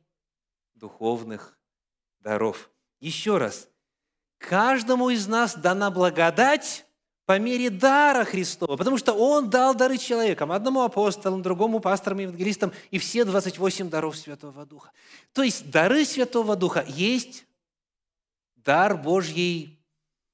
духовных 0.73 1.57
даров. 2.19 2.69
Еще 2.99 3.37
раз, 3.37 3.69
каждому 4.37 5.11
из 5.11 5.27
нас 5.27 5.55
дана 5.55 5.91
благодать 5.91 6.85
по 7.25 7.39
мере 7.39 7.69
дара 7.69 8.25
Христова, 8.25 8.75
потому 8.75 8.97
что 8.97 9.13
Он 9.13 9.49
дал 9.49 9.73
дары 9.73 9.97
человекам, 9.97 10.51
одному 10.51 10.81
апостолам, 10.81 11.41
другому 11.41 11.79
пасторам, 11.79 12.19
евангелистам, 12.19 12.73
и 12.91 12.97
все 12.97 13.23
28 13.23 13.89
даров 13.89 14.17
Святого 14.17 14.65
Духа. 14.65 14.91
То 15.31 15.41
есть 15.41 15.71
дары 15.71 16.03
Святого 16.03 16.57
Духа 16.57 16.83
есть 16.85 17.45
дар 18.57 18.97
Божьей 18.97 19.81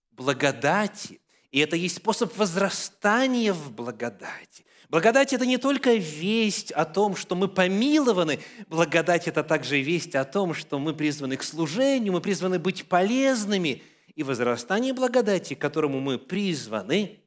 благодати, 0.09 1.20
и 1.51 1.59
это 1.59 1.75
есть 1.75 1.97
способ 1.97 2.35
возрастания 2.37 3.53
в 3.53 3.71
благодати. 3.71 4.65
Благодать– 4.89 5.31
это 5.33 5.45
не 5.45 5.57
только 5.57 5.93
весть 5.93 6.71
о 6.71 6.85
том, 6.85 7.15
что 7.15 7.35
мы 7.35 7.47
помилованы. 7.47 8.39
Благодать– 8.67 9.27
это 9.29 9.43
также 9.43 9.79
весть 9.81 10.15
о 10.15 10.25
том, 10.25 10.53
что 10.53 10.79
мы 10.79 10.93
призваны 10.93 11.37
к 11.37 11.43
служению, 11.43 12.13
мы 12.13 12.21
призваны 12.21 12.59
быть 12.59 12.87
полезными– 12.87 13.83
и 14.15 14.23
возрастание 14.23 14.93
благодати, 14.93 15.53
к 15.53 15.61
которому 15.61 15.99
мы 15.99 16.17
призваны, 16.17 17.19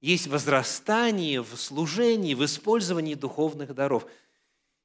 есть 0.00 0.26
возрастание 0.26 1.42
в 1.42 1.56
служении, 1.56 2.34
в 2.34 2.44
использовании 2.44 3.14
духовных 3.14 3.74
даров. 3.74 4.06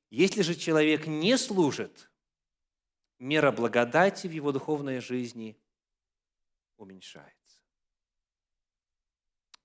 Если 0.09 0.41
же 0.41 0.55
человек 0.55 1.07
не 1.07 1.37
служит, 1.37 2.09
мера 3.19 3.51
благодати 3.51 4.27
в 4.27 4.31
его 4.31 4.51
духовной 4.51 4.99
жизни 4.99 5.57
уменьшается. 6.77 7.40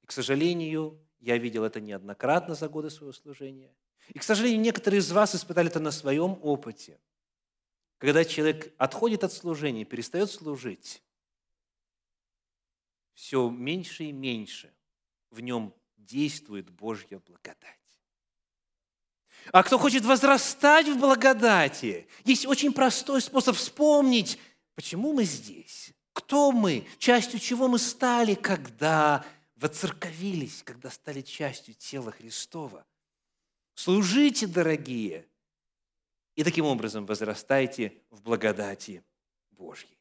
И, 0.07 0.09
к 0.09 0.13
сожалению, 0.13 1.01
я 1.19 1.37
видел 1.37 1.65
это 1.65 1.81
неоднократно 1.81 2.55
за 2.55 2.69
годы 2.69 2.91
своего 2.91 3.13
служения. 3.13 3.75
И, 4.15 4.21
к 4.21 4.23
сожалению, 4.23 4.61
некоторые 4.61 5.01
из 5.01 5.11
вас 5.11 5.35
испытали 5.35 5.69
это 5.69 5.81
на 5.81 5.91
своем 5.91 6.39
опыте. 6.43 7.01
Когда 7.99 8.25
человек 8.25 8.73
отходит 8.79 9.25
от 9.25 9.33
служения, 9.33 9.85
перестает 9.85 10.31
служить, 10.31 11.03
все 13.15 13.51
меньше 13.51 14.05
и 14.05 14.13
меньше 14.13 14.73
в 15.31 15.41
нем 15.41 15.75
действует 15.97 16.71
Божья 16.71 17.19
благодать. 17.19 17.81
А 19.51 19.65
кто 19.65 19.77
хочет 19.77 20.05
возрастать 20.05 20.87
в 20.87 21.01
благодати, 21.01 22.07
есть 22.25 22.47
очень 22.47 22.73
простой 22.73 23.21
способ 23.21 23.57
вспомнить, 23.57 24.39
почему 24.77 25.13
мы 25.13 25.25
здесь, 25.25 25.93
кто 26.13 26.53
мы, 26.53 26.87
частью 26.99 27.41
чего 27.41 27.67
мы 27.67 27.81
стали, 27.81 28.35
когда 28.35 29.25
воцерковились, 29.57 30.63
когда 30.63 30.91
стали 30.91 31.23
частью 31.23 31.75
тела 31.75 32.13
Христова. 32.13 32.87
Служите, 33.75 34.47
дорогие, 34.47 35.27
и 36.35 36.45
таким 36.45 36.67
образом 36.67 37.07
возрастайте 37.07 37.93
в 38.11 38.23
благодати 38.23 39.03
Божьей. 39.51 39.99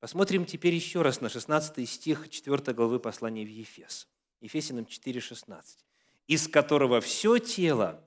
Посмотрим 0.00 0.44
теперь 0.44 0.74
еще 0.74 1.02
раз 1.02 1.20
на 1.20 1.28
16 1.28 1.88
стих 1.88 2.28
4 2.28 2.72
главы 2.74 3.00
послания 3.00 3.44
в 3.44 3.48
Ефес. 3.48 4.06
Ефесиным 4.40 4.84
4,16. 4.84 5.62
«Из 6.28 6.46
которого 6.46 7.00
все 7.00 7.38
тело, 7.38 8.04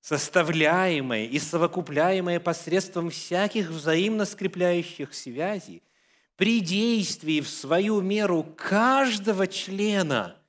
составляемое 0.00 1.26
и 1.26 1.38
совокупляемое 1.38 2.40
посредством 2.40 3.10
всяких 3.10 3.68
взаимно 3.68 4.24
скрепляющих 4.24 5.12
связей, 5.12 5.82
при 6.38 6.60
действии 6.60 7.40
в 7.40 7.48
свою 7.48 8.00
меру 8.00 8.44
каждого 8.44 9.48
члена 9.48 10.40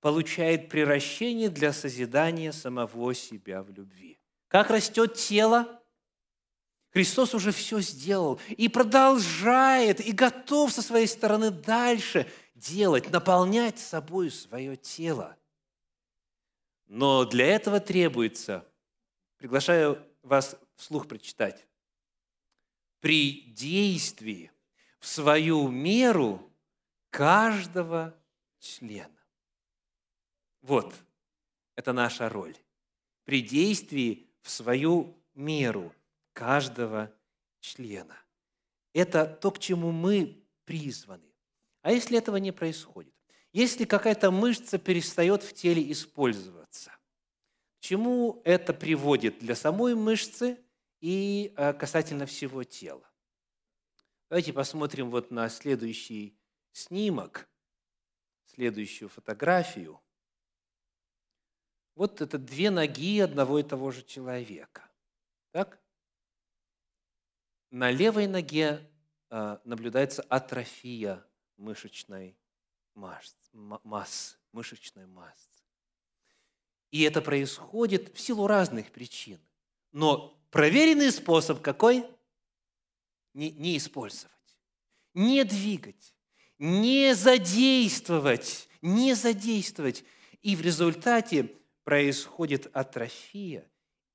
получает 0.00 0.70
приращение 0.70 1.50
для 1.50 1.74
созидания 1.74 2.50
самого 2.50 3.14
себя 3.14 3.62
в 3.62 3.70
любви». 3.70 4.18
Как 4.48 4.70
растет 4.70 5.16
тело? 5.16 5.82
Христос 6.92 7.34
уже 7.34 7.52
все 7.52 7.80
сделал 7.80 8.40
и 8.48 8.68
продолжает, 8.70 10.00
и 10.00 10.12
готов 10.12 10.72
со 10.72 10.80
своей 10.80 11.08
стороны 11.08 11.50
дальше 11.50 12.26
делать, 12.54 13.10
наполнять 13.10 13.78
собой 13.78 14.30
свое 14.30 14.76
тело. 14.76 15.36
Но 16.86 17.26
для 17.26 17.48
этого 17.48 17.80
требуется, 17.80 18.66
приглашаю 19.36 20.00
вас 20.22 20.56
вслух 20.76 21.06
прочитать, 21.06 21.66
при 23.00 23.42
действии 23.42 24.50
в 25.04 25.06
свою 25.06 25.68
меру 25.68 26.50
каждого 27.10 28.14
члена. 28.58 29.20
Вот, 30.62 30.94
это 31.76 31.92
наша 31.92 32.30
роль. 32.30 32.56
При 33.24 33.42
действии 33.42 34.26
в 34.40 34.50
свою 34.50 35.14
меру– 35.34 35.92
каждого 36.32 37.12
члена. 37.60 38.16
Это 38.94 39.26
то, 39.26 39.50
к 39.50 39.58
чему 39.58 39.92
мы 39.92 40.42
призваны. 40.64 41.34
А 41.82 41.92
если 41.92 42.16
этого 42.16 42.36
не 42.38 42.50
происходит? 42.50 43.12
Если 43.52 43.84
какая-то 43.84 44.30
мышца 44.30 44.78
перестает 44.78 45.42
в 45.42 45.52
теле 45.52 45.92
использоваться, 45.92 46.92
к 47.76 47.80
чему 47.80 48.40
это 48.42 48.72
приводит 48.72 49.38
для 49.40 49.54
самой 49.54 49.94
мышцы 49.94 50.58
и 51.02 51.52
э, 51.58 51.74
касательно 51.74 52.24
всего 52.24 52.64
тела? 52.64 53.06
Давайте 54.28 54.52
посмотрим 54.52 55.10
вот 55.10 55.30
на 55.30 55.48
следующий 55.48 56.36
снимок, 56.72 57.48
следующую 58.46 59.08
фотографию. 59.08 60.00
Вот 61.94 62.20
это 62.20 62.38
две 62.38 62.70
ноги 62.70 63.20
одного 63.20 63.58
и 63.58 63.62
того 63.62 63.90
же 63.90 64.02
человека. 64.02 64.88
Так? 65.52 65.78
На 67.70 67.90
левой 67.90 68.26
ноге 68.26 68.90
а, 69.30 69.60
наблюдается 69.64 70.22
атрофия 70.22 71.24
мышечной 71.56 72.36
массы, 72.94 74.36
мышечной 74.52 75.06
массы. 75.06 75.48
И 76.90 77.02
это 77.02 77.20
происходит 77.20 78.16
в 78.16 78.20
силу 78.20 78.46
разных 78.46 78.90
причин. 78.92 79.40
Но 79.92 80.40
проверенный 80.50 81.10
способ 81.10 81.60
какой? 81.60 82.06
Не, 83.34 83.50
не 83.50 83.76
использовать, 83.76 84.30
не 85.12 85.44
двигать, 85.44 86.14
не 86.58 87.14
задействовать, 87.14 88.68
не 88.80 89.14
задействовать. 89.14 90.04
И 90.40 90.54
в 90.56 90.60
результате 90.60 91.50
происходит 91.82 92.74
атрофия. 92.74 93.68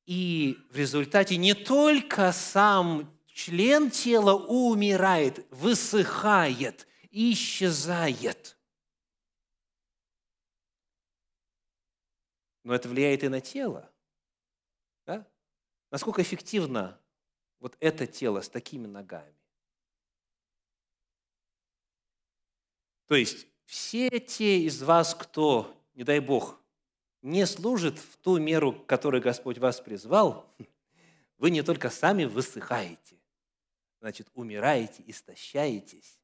И 0.06 0.58
в 0.72 0.78
результате 0.78 1.38
не 1.38 1.54
только 1.54 2.32
сам 2.32 3.16
член 3.28 3.92
тела 3.92 4.34
умирает, 4.34 5.46
высыхает, 5.52 6.88
исчезает. 7.12 8.58
Но 12.64 12.74
это 12.74 12.90
влияет 12.90 13.24
и 13.24 13.30
на 13.30 13.42
тело. 13.42 13.92
Да? 15.06 15.28
Насколько 15.92 16.22
эффективно 16.22 17.00
вот 17.60 17.78
это 17.80 18.08
тело 18.08 18.42
с 18.42 18.50
такими 18.50 18.88
ногами? 18.88 19.34
То 23.08 23.16
есть 23.16 23.48
все 23.66 24.10
те 24.20 24.62
из 24.62 24.82
вас, 24.84 25.16
кто, 25.16 25.76
не 25.96 26.04
дай 26.04 26.20
Бог, 26.20 26.60
не 27.22 27.46
служит 27.46 27.98
в 27.98 28.18
ту 28.18 28.38
меру, 28.38 28.74
к 28.74 28.86
которой 28.86 29.22
Господь 29.22 29.58
вас 29.58 29.82
призвал, 29.82 30.54
вы 31.38 31.52
не 31.52 31.64
только 31.64 31.90
сами 31.90 32.26
высыхаете, 32.26 33.18
значит, 34.00 34.28
умираете, 34.34 35.04
истощаетесь, 35.08 36.20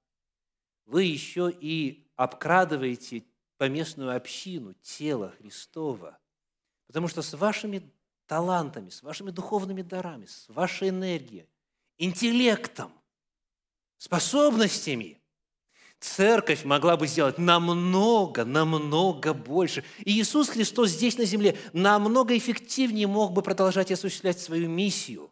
вы 0.85 1.03
еще 1.03 1.51
и 1.51 2.07
обкрадываете 2.15 3.23
поместную 3.57 4.15
общину, 4.15 4.73
тело 4.81 5.31
Христова. 5.39 6.17
Потому 6.87 7.07
что 7.07 7.21
с 7.21 7.33
вашими 7.33 7.81
талантами, 8.27 8.89
с 8.89 9.03
вашими 9.03 9.31
духовными 9.31 9.81
дарами, 9.81 10.25
с 10.25 10.47
вашей 10.49 10.89
энергией, 10.89 11.47
интеллектом, 11.97 12.91
способностями– 13.97 15.21
церковь 16.05 16.63
могла 16.63 16.97
бы 16.97 17.07
сделать 17.07 17.37
намного, 17.37 18.45
намного 18.45 19.33
больше. 19.33 19.83
И 19.99 20.19
Иисус 20.19 20.49
Христос 20.49 20.91
здесь 20.91 21.17
на 21.17 21.25
земле 21.25 21.57
намного 21.73 22.37
эффективнее 22.37 23.07
мог 23.07 23.33
бы 23.33 23.41
продолжать 23.41 23.91
осуществлять 23.91 24.39
свою 24.39 24.69
миссию. 24.69 25.31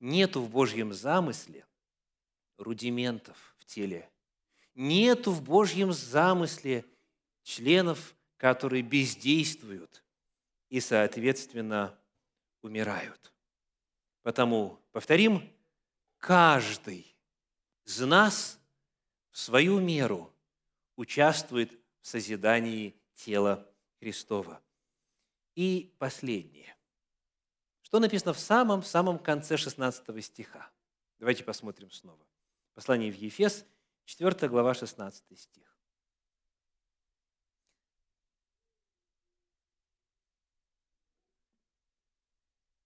Нету 0.00 0.40
в 0.40 0.50
Божьем 0.50 0.92
замысле 0.92 1.66
рудиментов 2.58 3.54
в 3.58 3.64
теле. 3.64 4.08
Нету 4.74 5.32
в 5.32 5.42
Божьем 5.42 5.92
замысле 5.92 6.84
членов, 7.42 8.14
которые 8.36 8.82
бездействуют 8.82 10.01
и, 10.72 10.80
соответственно, 10.80 11.94
умирают. 12.62 13.30
Потому, 14.22 14.80
повторим, 14.90 15.54
каждый 16.16 17.14
из 17.84 18.00
нас 18.00 18.58
в 19.32 19.38
свою 19.38 19.80
меру 19.80 20.34
участвует 20.96 21.78
в 22.00 22.06
созидании 22.06 22.98
тела 23.12 23.70
Христова. 23.98 24.62
И 25.54 25.94
последнее. 25.98 26.74
Что 27.82 27.98
написано 27.98 28.32
в 28.32 28.38
самом-самом 28.38 29.18
конце 29.18 29.58
16 29.58 30.24
стиха? 30.24 30.70
Давайте 31.18 31.44
посмотрим 31.44 31.90
снова. 31.90 32.26
Послание 32.72 33.12
в 33.12 33.16
Ефес, 33.16 33.66
4 34.06 34.48
глава, 34.48 34.72
16 34.72 35.38
стих. 35.38 35.71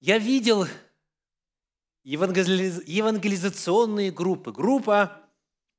Я 0.07 0.19
видел 0.19 0.67
евангелизационные 2.05 4.13
группы. 4.13 4.53
Группа 4.53 5.21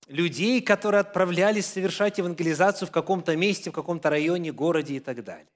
людей, 0.08 0.62
которые 0.62 1.00
отправлялись 1.00 1.66
совершать 1.66 2.18
евангелизацию 2.18 2.90
в 2.90 2.92
каком-то 2.92 3.38
месте, 3.38 3.70
в 3.70 3.74
каком-то 3.74 4.10
районе, 4.10 4.52
городе 4.52 4.98
и 4.98 5.00
так 5.00 5.24
далее. 5.24 5.48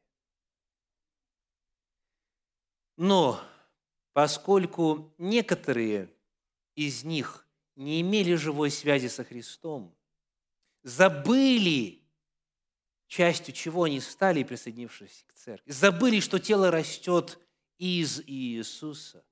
Но 2.96 3.42
поскольку 4.14 5.14
некоторые 5.18 6.10
из 6.76 7.04
них 7.04 7.46
не 7.76 8.00
имели 8.00 8.36
живой 8.36 8.72
связи 8.72 9.08
со 9.08 9.26
Христом, 9.26 9.94
забыли, 10.84 12.06
частью 13.08 13.54
чего 13.54 13.84
они 13.84 14.00
стали, 14.00 14.44
присоединившись 14.44 15.26
к 15.28 15.34
церкви, 15.34 15.70
забыли, 15.70 16.22
что 16.22 16.40
тело 16.40 16.72
растет 16.72 17.38
из 17.82 18.22
Иисуса, 18.28 19.26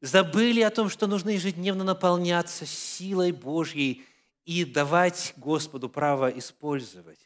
забыли 0.00 0.60
о 0.60 0.70
том, 0.70 0.88
что 0.88 1.08
нужно 1.08 1.30
ежедневно 1.30 1.82
наполняться 1.82 2.64
силой 2.64 3.32
Божьей 3.32 4.06
и 4.44 4.64
давать 4.64 5.34
Господу 5.36 5.88
право 5.88 6.30
использовать. 6.30 7.18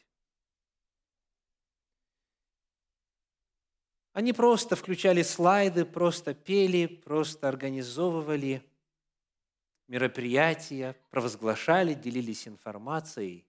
Они 4.13 4.33
просто 4.33 4.75
включали 4.75 5.21
слайды, 5.21 5.85
просто 5.85 6.33
пели, 6.33 6.87
просто 6.87 7.47
организовывали 7.47 8.67
мероприятия, 9.87 10.95
провозглашали, 11.11 11.93
делились 11.93 12.47
информацией. 12.47 13.45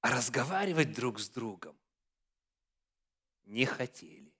А 0.00 0.12
разговаривать 0.12 0.92
друг 0.92 1.18
с 1.18 1.28
другом 1.28 1.76
не 3.46 3.64
хотели 3.64 4.34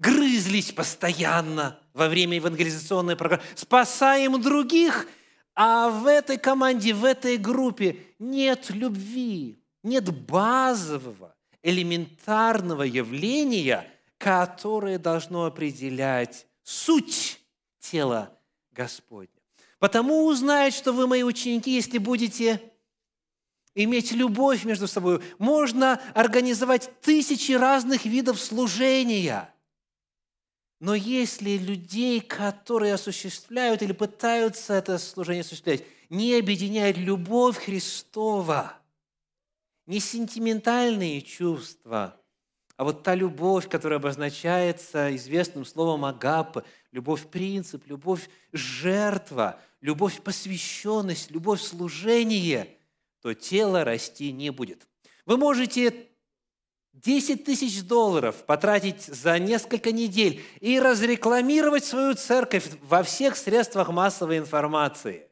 грызлись 0.00 0.72
постоянно 0.72 1.78
во 1.92 2.08
время 2.08 2.36
евангелизационной 2.36 3.16
программы, 3.16 3.44
спасаем 3.54 4.40
других, 4.40 5.06
а 5.54 5.90
в 5.90 6.06
этой 6.06 6.38
команде, 6.38 6.94
в 6.94 7.04
этой 7.04 7.36
группе 7.36 7.98
нет 8.18 8.70
любви, 8.70 9.62
нет 9.82 10.10
базового, 10.26 11.36
элементарного 11.62 12.82
явления, 12.82 13.86
которое 14.16 14.98
должно 14.98 15.44
определять 15.44 16.46
суть 16.62 17.38
тела 17.78 18.36
Господня. 18.72 19.28
Потому 19.78 20.24
узнают, 20.24 20.74
что 20.74 20.92
вы 20.92 21.06
мои 21.06 21.22
ученики, 21.22 21.72
если 21.74 21.98
будете 21.98 22.60
иметь 23.74 24.12
любовь 24.12 24.64
между 24.64 24.88
собой. 24.88 25.22
Можно 25.38 26.00
организовать 26.14 26.90
тысячи 27.00 27.52
разных 27.52 28.04
видов 28.04 28.40
служения– 28.40 29.52
но 30.80 30.94
если 30.94 31.58
людей, 31.58 32.22
которые 32.22 32.94
осуществляют 32.94 33.82
или 33.82 33.92
пытаются 33.92 34.72
это 34.72 34.98
служение 34.98 35.42
осуществлять, 35.42 35.84
не 36.08 36.34
объединяет 36.34 36.96
любовь 36.96 37.58
Христова, 37.58 38.72
не 39.86 40.00
сентиментальные 40.00 41.20
чувства, 41.20 42.16
а 42.78 42.84
вот 42.84 43.02
та 43.02 43.14
любовь, 43.14 43.68
которая 43.68 43.98
обозначается 43.98 45.14
известным 45.14 45.66
словом 45.66 46.06
агапа, 46.06 46.64
любовь-принцип, 46.92 47.86
любовь-жертва, 47.86 49.60
любовь-посвященность, 49.82 51.30
любовь-служение, 51.30 52.78
то 53.20 53.34
тело 53.34 53.84
расти 53.84 54.32
не 54.32 54.50
будет. 54.50 54.86
Вы 55.26 55.36
можете 55.36 56.08
10 56.92 57.44
тысяч 57.44 57.82
долларов 57.82 58.44
потратить 58.46 59.02
за 59.02 59.38
несколько 59.38 59.92
недель 59.92 60.42
и 60.60 60.80
разрекламировать 60.80 61.84
свою 61.84 62.14
церковь 62.14 62.68
во 62.82 63.02
всех 63.02 63.36
средствах 63.36 63.90
массовой 63.90 64.38
информации. 64.38 65.28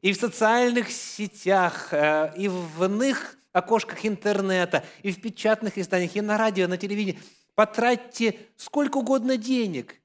И 0.00 0.12
в 0.12 0.20
социальных 0.20 0.90
сетях, 0.92 1.92
э, 1.92 2.32
и 2.36 2.48
в 2.48 2.84
иных 2.84 3.36
окошках 3.52 4.04
интернета, 4.06 4.84
и 5.02 5.10
в 5.10 5.20
печатных 5.20 5.78
изданиях, 5.78 6.14
и 6.14 6.20
на 6.20 6.38
радио, 6.38 6.68
на 6.68 6.76
телевидении. 6.76 7.18
Потратьте 7.54 8.38
сколько 8.56 8.98
угодно 8.98 9.36
денег, 9.36 9.96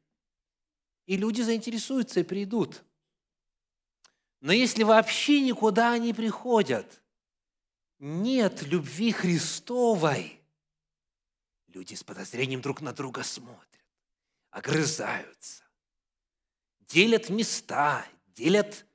и 1.05 1.17
люди 1.17 1.41
заинтересуются 1.41 2.21
и 2.21 2.23
придут. 2.23 2.81
Но 4.43 4.53
если 4.53 4.83
вообще 4.83 5.41
никуда 5.41 5.93
они 5.93 6.13
приходят, 6.13 7.01
нет 7.97 8.61
любви 8.61 9.11
Христовой– 9.11 10.39
Люди 11.73 11.95
с 11.95 12.03
подозрением 12.03 12.61
друг 12.61 12.81
на 12.81 12.93
друга 12.93 13.23
смотрят, 13.23 13.85
огрызаются, 14.51 15.63
делят 16.81 17.29
места, 17.29 18.05
делят 18.27 18.85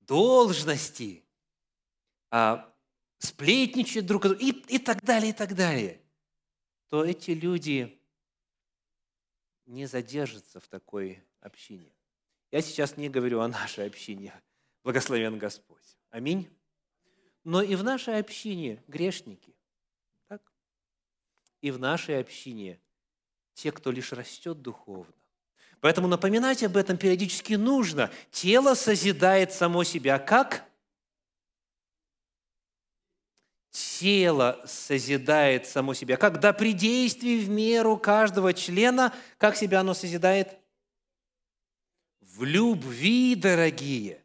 должности, 0.00 1.24
а, 2.30 2.70
сплетничают 3.16 4.04
друг 4.04 4.26
о 4.26 4.28
друге 4.28 4.50
и, 4.50 4.74
и 4.74 4.78
так 4.78 5.02
далее, 5.02 5.30
и 5.30 5.32
так 5.32 5.54
далее, 5.54 6.02
то 6.88 7.02
эти 7.02 7.30
люди 7.30 7.98
не 9.64 9.86
задержатся 9.86 10.60
в 10.60 10.68
такой 10.68 11.24
общине. 11.40 11.94
Я 12.50 12.62
сейчас 12.62 12.96
не 12.96 13.08
говорю 13.08 13.40
о 13.40 13.48
нашей 13.48 13.86
общине. 13.86 14.32
Благословен 14.84 15.38
Господь. 15.38 15.98
Аминь. 16.10 16.48
Но 17.44 17.62
и 17.62 17.74
в 17.74 17.84
нашей 17.84 18.18
общине 18.18 18.82
грешники 18.86 19.54
и 21.60 21.70
в 21.70 21.78
нашей 21.78 22.20
общине 22.20 22.80
те, 23.54 23.72
кто 23.72 23.90
лишь 23.90 24.12
растет 24.12 24.62
духовно. 24.62 25.12
Поэтому 25.80 26.08
напоминать 26.08 26.62
об 26.62 26.76
этом 26.76 26.96
периодически 26.96 27.54
нужно. 27.54 28.10
Тело 28.30 28.74
созидает 28.74 29.52
само 29.52 29.84
себя 29.84 30.18
как? 30.18 30.64
Тело 33.70 34.60
созидает 34.66 35.66
само 35.66 35.94
себя. 35.94 36.16
Когда 36.16 36.52
при 36.52 36.72
действии 36.72 37.38
в 37.38 37.48
меру 37.48 37.96
каждого 37.96 38.52
члена, 38.52 39.14
как 39.38 39.56
себя 39.56 39.80
оно 39.80 39.94
созидает? 39.94 40.58
В 42.40 42.44
любви, 42.44 43.34
дорогие. 43.34 44.24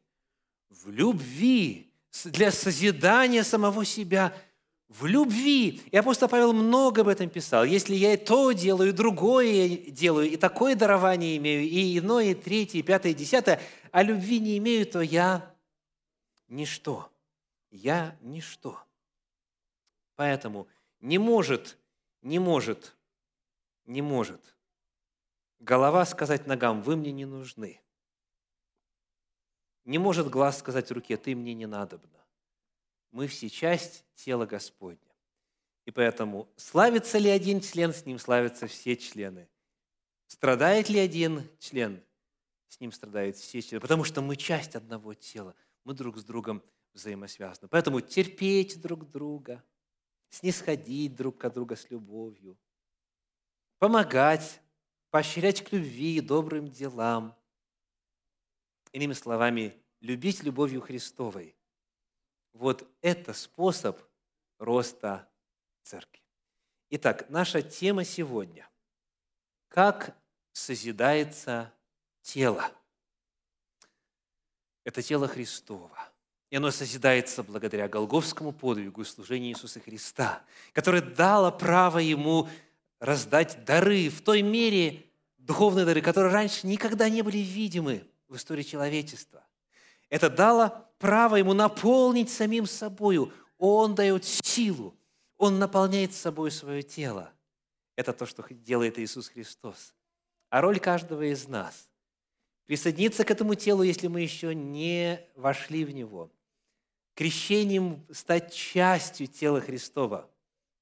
В 0.70 0.90
любви. 0.90 1.92
Для 2.24 2.50
созидания 2.50 3.44
самого 3.44 3.84
себя– 3.84 4.34
в 4.88 5.06
любви. 5.06 5.82
И 5.92 5.98
апостол 5.98 6.30
Павел 6.30 6.54
много 6.54 7.02
об 7.02 7.10
этом 7.10 7.30
писал. 7.30 7.66
Если 7.66 7.94
я 7.94 8.14
и 8.14 8.18
то 8.18 8.54
делаю, 8.54 8.92
и 8.92 8.94
другое 8.94 9.68
делаю, 9.68 10.32
и 10.32 10.38
такое 10.38 10.76
дарование 10.76 11.36
имею, 11.36 11.64
и 11.64 11.98
иное, 11.98 12.32
и 12.32 12.34
третье, 12.36 12.80
и 12.80 12.84
пятое, 12.84 13.12
и 13.12 13.16
десятое, 13.16 13.60
а 13.92 14.02
любви 14.02 14.40
не 14.40 14.60
имею, 14.60 14.86
то 14.86 15.02
я 15.02 15.54
ничто. 16.48 17.12
Я 17.70 18.16
ничто. 18.22 18.80
Поэтому 20.16 20.70
не 21.02 21.18
может, 21.18 21.78
не 22.22 22.40
может, 22.40 22.96
не 23.86 24.02
может 24.02 24.56
голова 25.60 26.06
сказать 26.06 26.48
ногам, 26.48 26.82
вы 26.82 26.96
мне 26.96 27.12
не 27.12 27.26
нужны. 27.26 27.82
Не 29.86 30.00
может 30.00 30.30
глаз 30.30 30.60
сказать 30.60 30.92
руке, 30.92 31.16
ты 31.16 31.36
мне 31.36 31.54
не 31.54 31.68
надобна. 31.68 32.26
Мы 33.12 33.28
все 33.28 33.50
часть 33.50 34.04
тела 34.16 34.46
Господня. 34.46 35.00
И 35.86 35.92
поэтому 35.92 36.50
славится 36.58 37.20
ли 37.20 37.30
один 37.30 37.62
член, 37.62 37.94
с 37.94 38.06
ним 38.06 38.18
славятся 38.18 38.68
все 38.68 38.98
члены. 38.98 39.48
Страдает 40.28 40.90
ли 40.90 41.00
один 41.00 41.48
член, 41.60 42.04
с 42.68 42.80
ним 42.80 42.92
страдают 42.92 43.38
все 43.38 43.62
члены. 43.62 43.80
Потому 43.80 44.04
что 44.04 44.22
мы 44.22 44.36
часть 44.36 44.76
одного 44.76 45.14
тела. 45.14 45.56
Мы 45.84 45.94
друг 45.94 46.18
с 46.18 46.24
другом 46.24 46.64
взаимосвязаны. 46.94 47.68
Поэтому 47.68 48.02
терпеть 48.02 48.82
друг 48.82 49.10
друга, 49.10 49.64
снисходить 50.30 51.16
друг 51.16 51.38
к 51.38 51.50
другу 51.50 51.76
с 51.76 51.90
любовью, 51.92 52.58
помогать, 53.78 54.62
поощрять 55.12 55.64
к 55.64 55.72
любви 55.72 56.18
и 56.18 56.22
добрым 56.22 56.68
делам. 56.68 57.36
Иными 58.96 59.12
словами, 59.12 59.78
любить 60.00 60.42
любовью 60.42 60.80
Христовой. 60.80 61.54
Вот 62.54 62.90
это 63.02 63.34
способ 63.34 64.00
роста 64.58 65.28
церкви. 65.84 66.24
Итак, 66.92 67.30
наша 67.30 67.62
тема 67.62 68.06
сегодня– 68.06 68.70
как 69.68 70.16
созидается 70.54 71.74
тело. 72.22 72.72
Это 74.86 75.02
тело 75.02 75.28
Христово. 75.28 76.00
И 76.50 76.56
оно 76.56 76.72
созидается 76.72 77.44
благодаря 77.44 77.90
Голговскому 77.90 78.54
подвигу 78.54 79.02
и 79.02 79.04
служению 79.04 79.52
Иисуса 79.52 79.82
Христа, 79.82 80.42
которое 80.72 81.02
дало 81.02 81.52
право 81.52 81.98
Ему 81.98 82.48
раздать 83.02 83.66
дары 83.66 84.08
в 84.08 84.22
той 84.22 84.42
мере, 84.42 85.04
духовные 85.38 85.84
дары, 85.84 86.00
которые 86.00 86.32
раньше 86.32 86.66
никогда 86.66 87.10
не 87.10 87.24
были 87.24 87.40
видимы 87.40 88.08
в 88.28 88.36
истории 88.36 88.64
человечества. 88.64 89.46
Это 90.10 90.30
дало 90.30 90.88
право 91.00 91.36
Ему 91.36 91.54
наполнить 91.54 92.30
самим 92.30 92.66
собою. 92.66 93.32
Он 93.58 93.96
дает 93.96 94.26
силу, 94.26 94.96
Он 95.38 95.60
наполняет 95.60 96.14
собой 96.14 96.52
свое 96.52 96.84
тело. 96.84 97.32
Это 97.96 98.14
то, 98.14 98.26
что 98.26 98.46
делает 98.50 99.00
Иисус 99.00 99.30
Христос. 99.30 99.94
А 100.50 100.62
роль 100.62 100.80
каждого 100.80 101.24
из 101.24 101.48
нас– 101.48 101.90
присоединиться 102.66 103.24
к 103.24 103.32
этому 103.32 103.56
телу, 103.56 103.84
если 103.84 104.08
мы 104.08 104.22
еще 104.22 104.54
не 104.54 105.22
вошли 105.36 105.86
в 105.86 105.92
него, 105.92 106.32
крещением 107.14 108.06
стать 108.12 108.54
частью 108.54 109.28
тела 109.28 109.62
Христова 109.62 110.30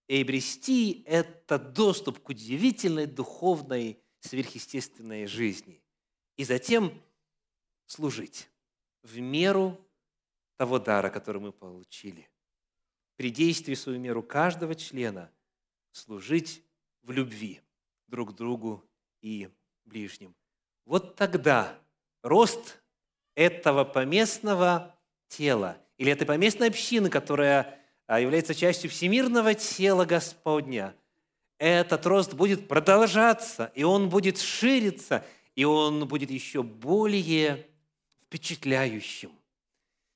и 0.07 0.21
обрести 0.21 1.03
этот 1.05 1.73
доступ 1.73 2.19
к 2.19 2.29
удивительной 2.29 3.05
духовной 3.05 3.99
сверхъестественной 4.19 5.27
жизни. 5.27 5.81
И 6.37 6.43
затем 6.43 7.01
служить 7.93 8.49
в 9.03 9.19
меру 9.19 9.79
того 10.57 10.79
дара, 10.79 11.09
который 11.09 11.41
мы 11.41 11.51
получили. 11.51 12.27
При 13.17 13.29
действии 13.29 13.75
свою 13.75 13.99
меру 13.99 14.23
каждого 14.23 14.73
члена 14.73 15.29
служить 15.91 16.63
в 17.03 17.11
любви 17.11 17.61
друг 18.07 18.33
другу 18.35 18.83
и 19.21 19.49
ближним. 19.85 20.33
Вот 20.85 21.15
тогда 21.15 21.77
рост 22.23 22.81
этого 23.35 23.83
поместного 23.83 24.95
тела 25.27 25.77
или 25.97 26.11
этой 26.11 26.25
поместной 26.25 26.69
общины, 26.69 27.11
которая 27.11 27.79
а, 28.07 28.19
является 28.19 28.55
частью 28.55 28.89
всемирного 28.89 29.53
тела 29.53 30.05
Господня, 30.05 30.95
этот 31.59 32.05
рост 32.07 32.33
будет 32.33 32.67
продолжаться, 32.67 33.71
и 33.75 33.83
он 33.83 34.09
будет 34.09 34.39
шириться, 34.39 35.23
и 35.55 35.63
он 35.63 36.07
будет 36.07 36.31
еще 36.31 36.63
более 36.63 37.67
впечатляющим. 38.33 39.31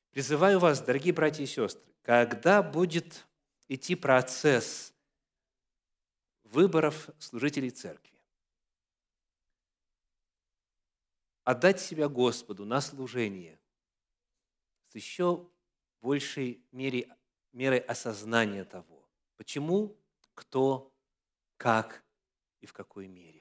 Призываю 0.09 0.59
вас, 0.59 0.81
дорогие 0.81 1.13
братья 1.13 1.43
и 1.43 1.45
сестры, 1.45 1.93
когда 2.01 2.63
будет 2.63 3.27
идти 3.67 3.93
процесс 3.93 4.91
выборов 6.43 7.11
служителей 7.19 7.69
церкви, 7.69 8.17
отдать 11.43 11.79
себя 11.79 12.09
Господу 12.09 12.65
на 12.65 12.81
служение 12.81 13.59
с 14.87 14.95
еще 14.95 15.47
большей 16.01 16.59
мере, 16.71 17.15
мерой 17.51 17.79
осознания 17.79 18.65
того, 18.65 19.07
почему, 19.35 19.95
кто, 20.33 20.91
как 21.57 22.03
и 22.61 22.65
в 22.65 22.73
какой 22.73 23.07
мере. 23.07 23.36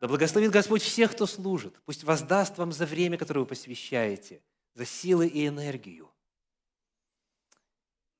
Да 0.00 0.08
благословит 0.08 0.50
Господь 0.50 0.82
всех, 0.82 1.12
кто 1.12 1.26
служит. 1.26 1.78
Пусть 1.84 2.04
воздаст 2.04 2.56
вам 2.56 2.72
за 2.72 2.86
время, 2.86 3.18
которое 3.18 3.40
вы 3.40 3.46
посвящаете, 3.46 4.42
за 4.74 4.86
силы 4.86 5.26
и 5.28 5.46
энергию. 5.46 6.10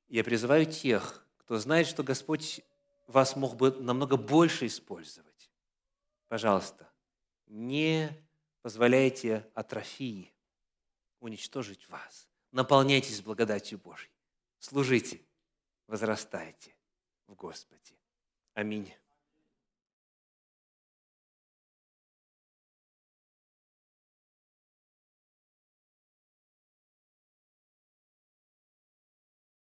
Я 0.09 0.23
призываю 0.23 0.67
тех, 0.67 1.27
кто 1.39 1.59
знает, 1.59 1.87
что 1.87 2.03
Господь 2.03 2.61
вас 3.07 3.35
мог 3.35 3.57
бы 3.57 3.73
намного 3.73 4.17
больше 4.17 4.67
использовать. 4.67 5.51
Пожалуйста, 6.29 6.89
не 7.47 8.11
позволяйте 8.61 9.49
атрофии 9.55 10.33
уничтожить 11.19 11.89
вас. 11.89 12.29
Наполняйтесь 12.53 13.23
благодатью 13.23 13.79
Божьей. 13.79 14.13
Служите, 14.59 15.21
возрастайте 15.87 16.75
в 17.27 17.35
Господе. 17.35 17.95
Аминь. 18.55 18.93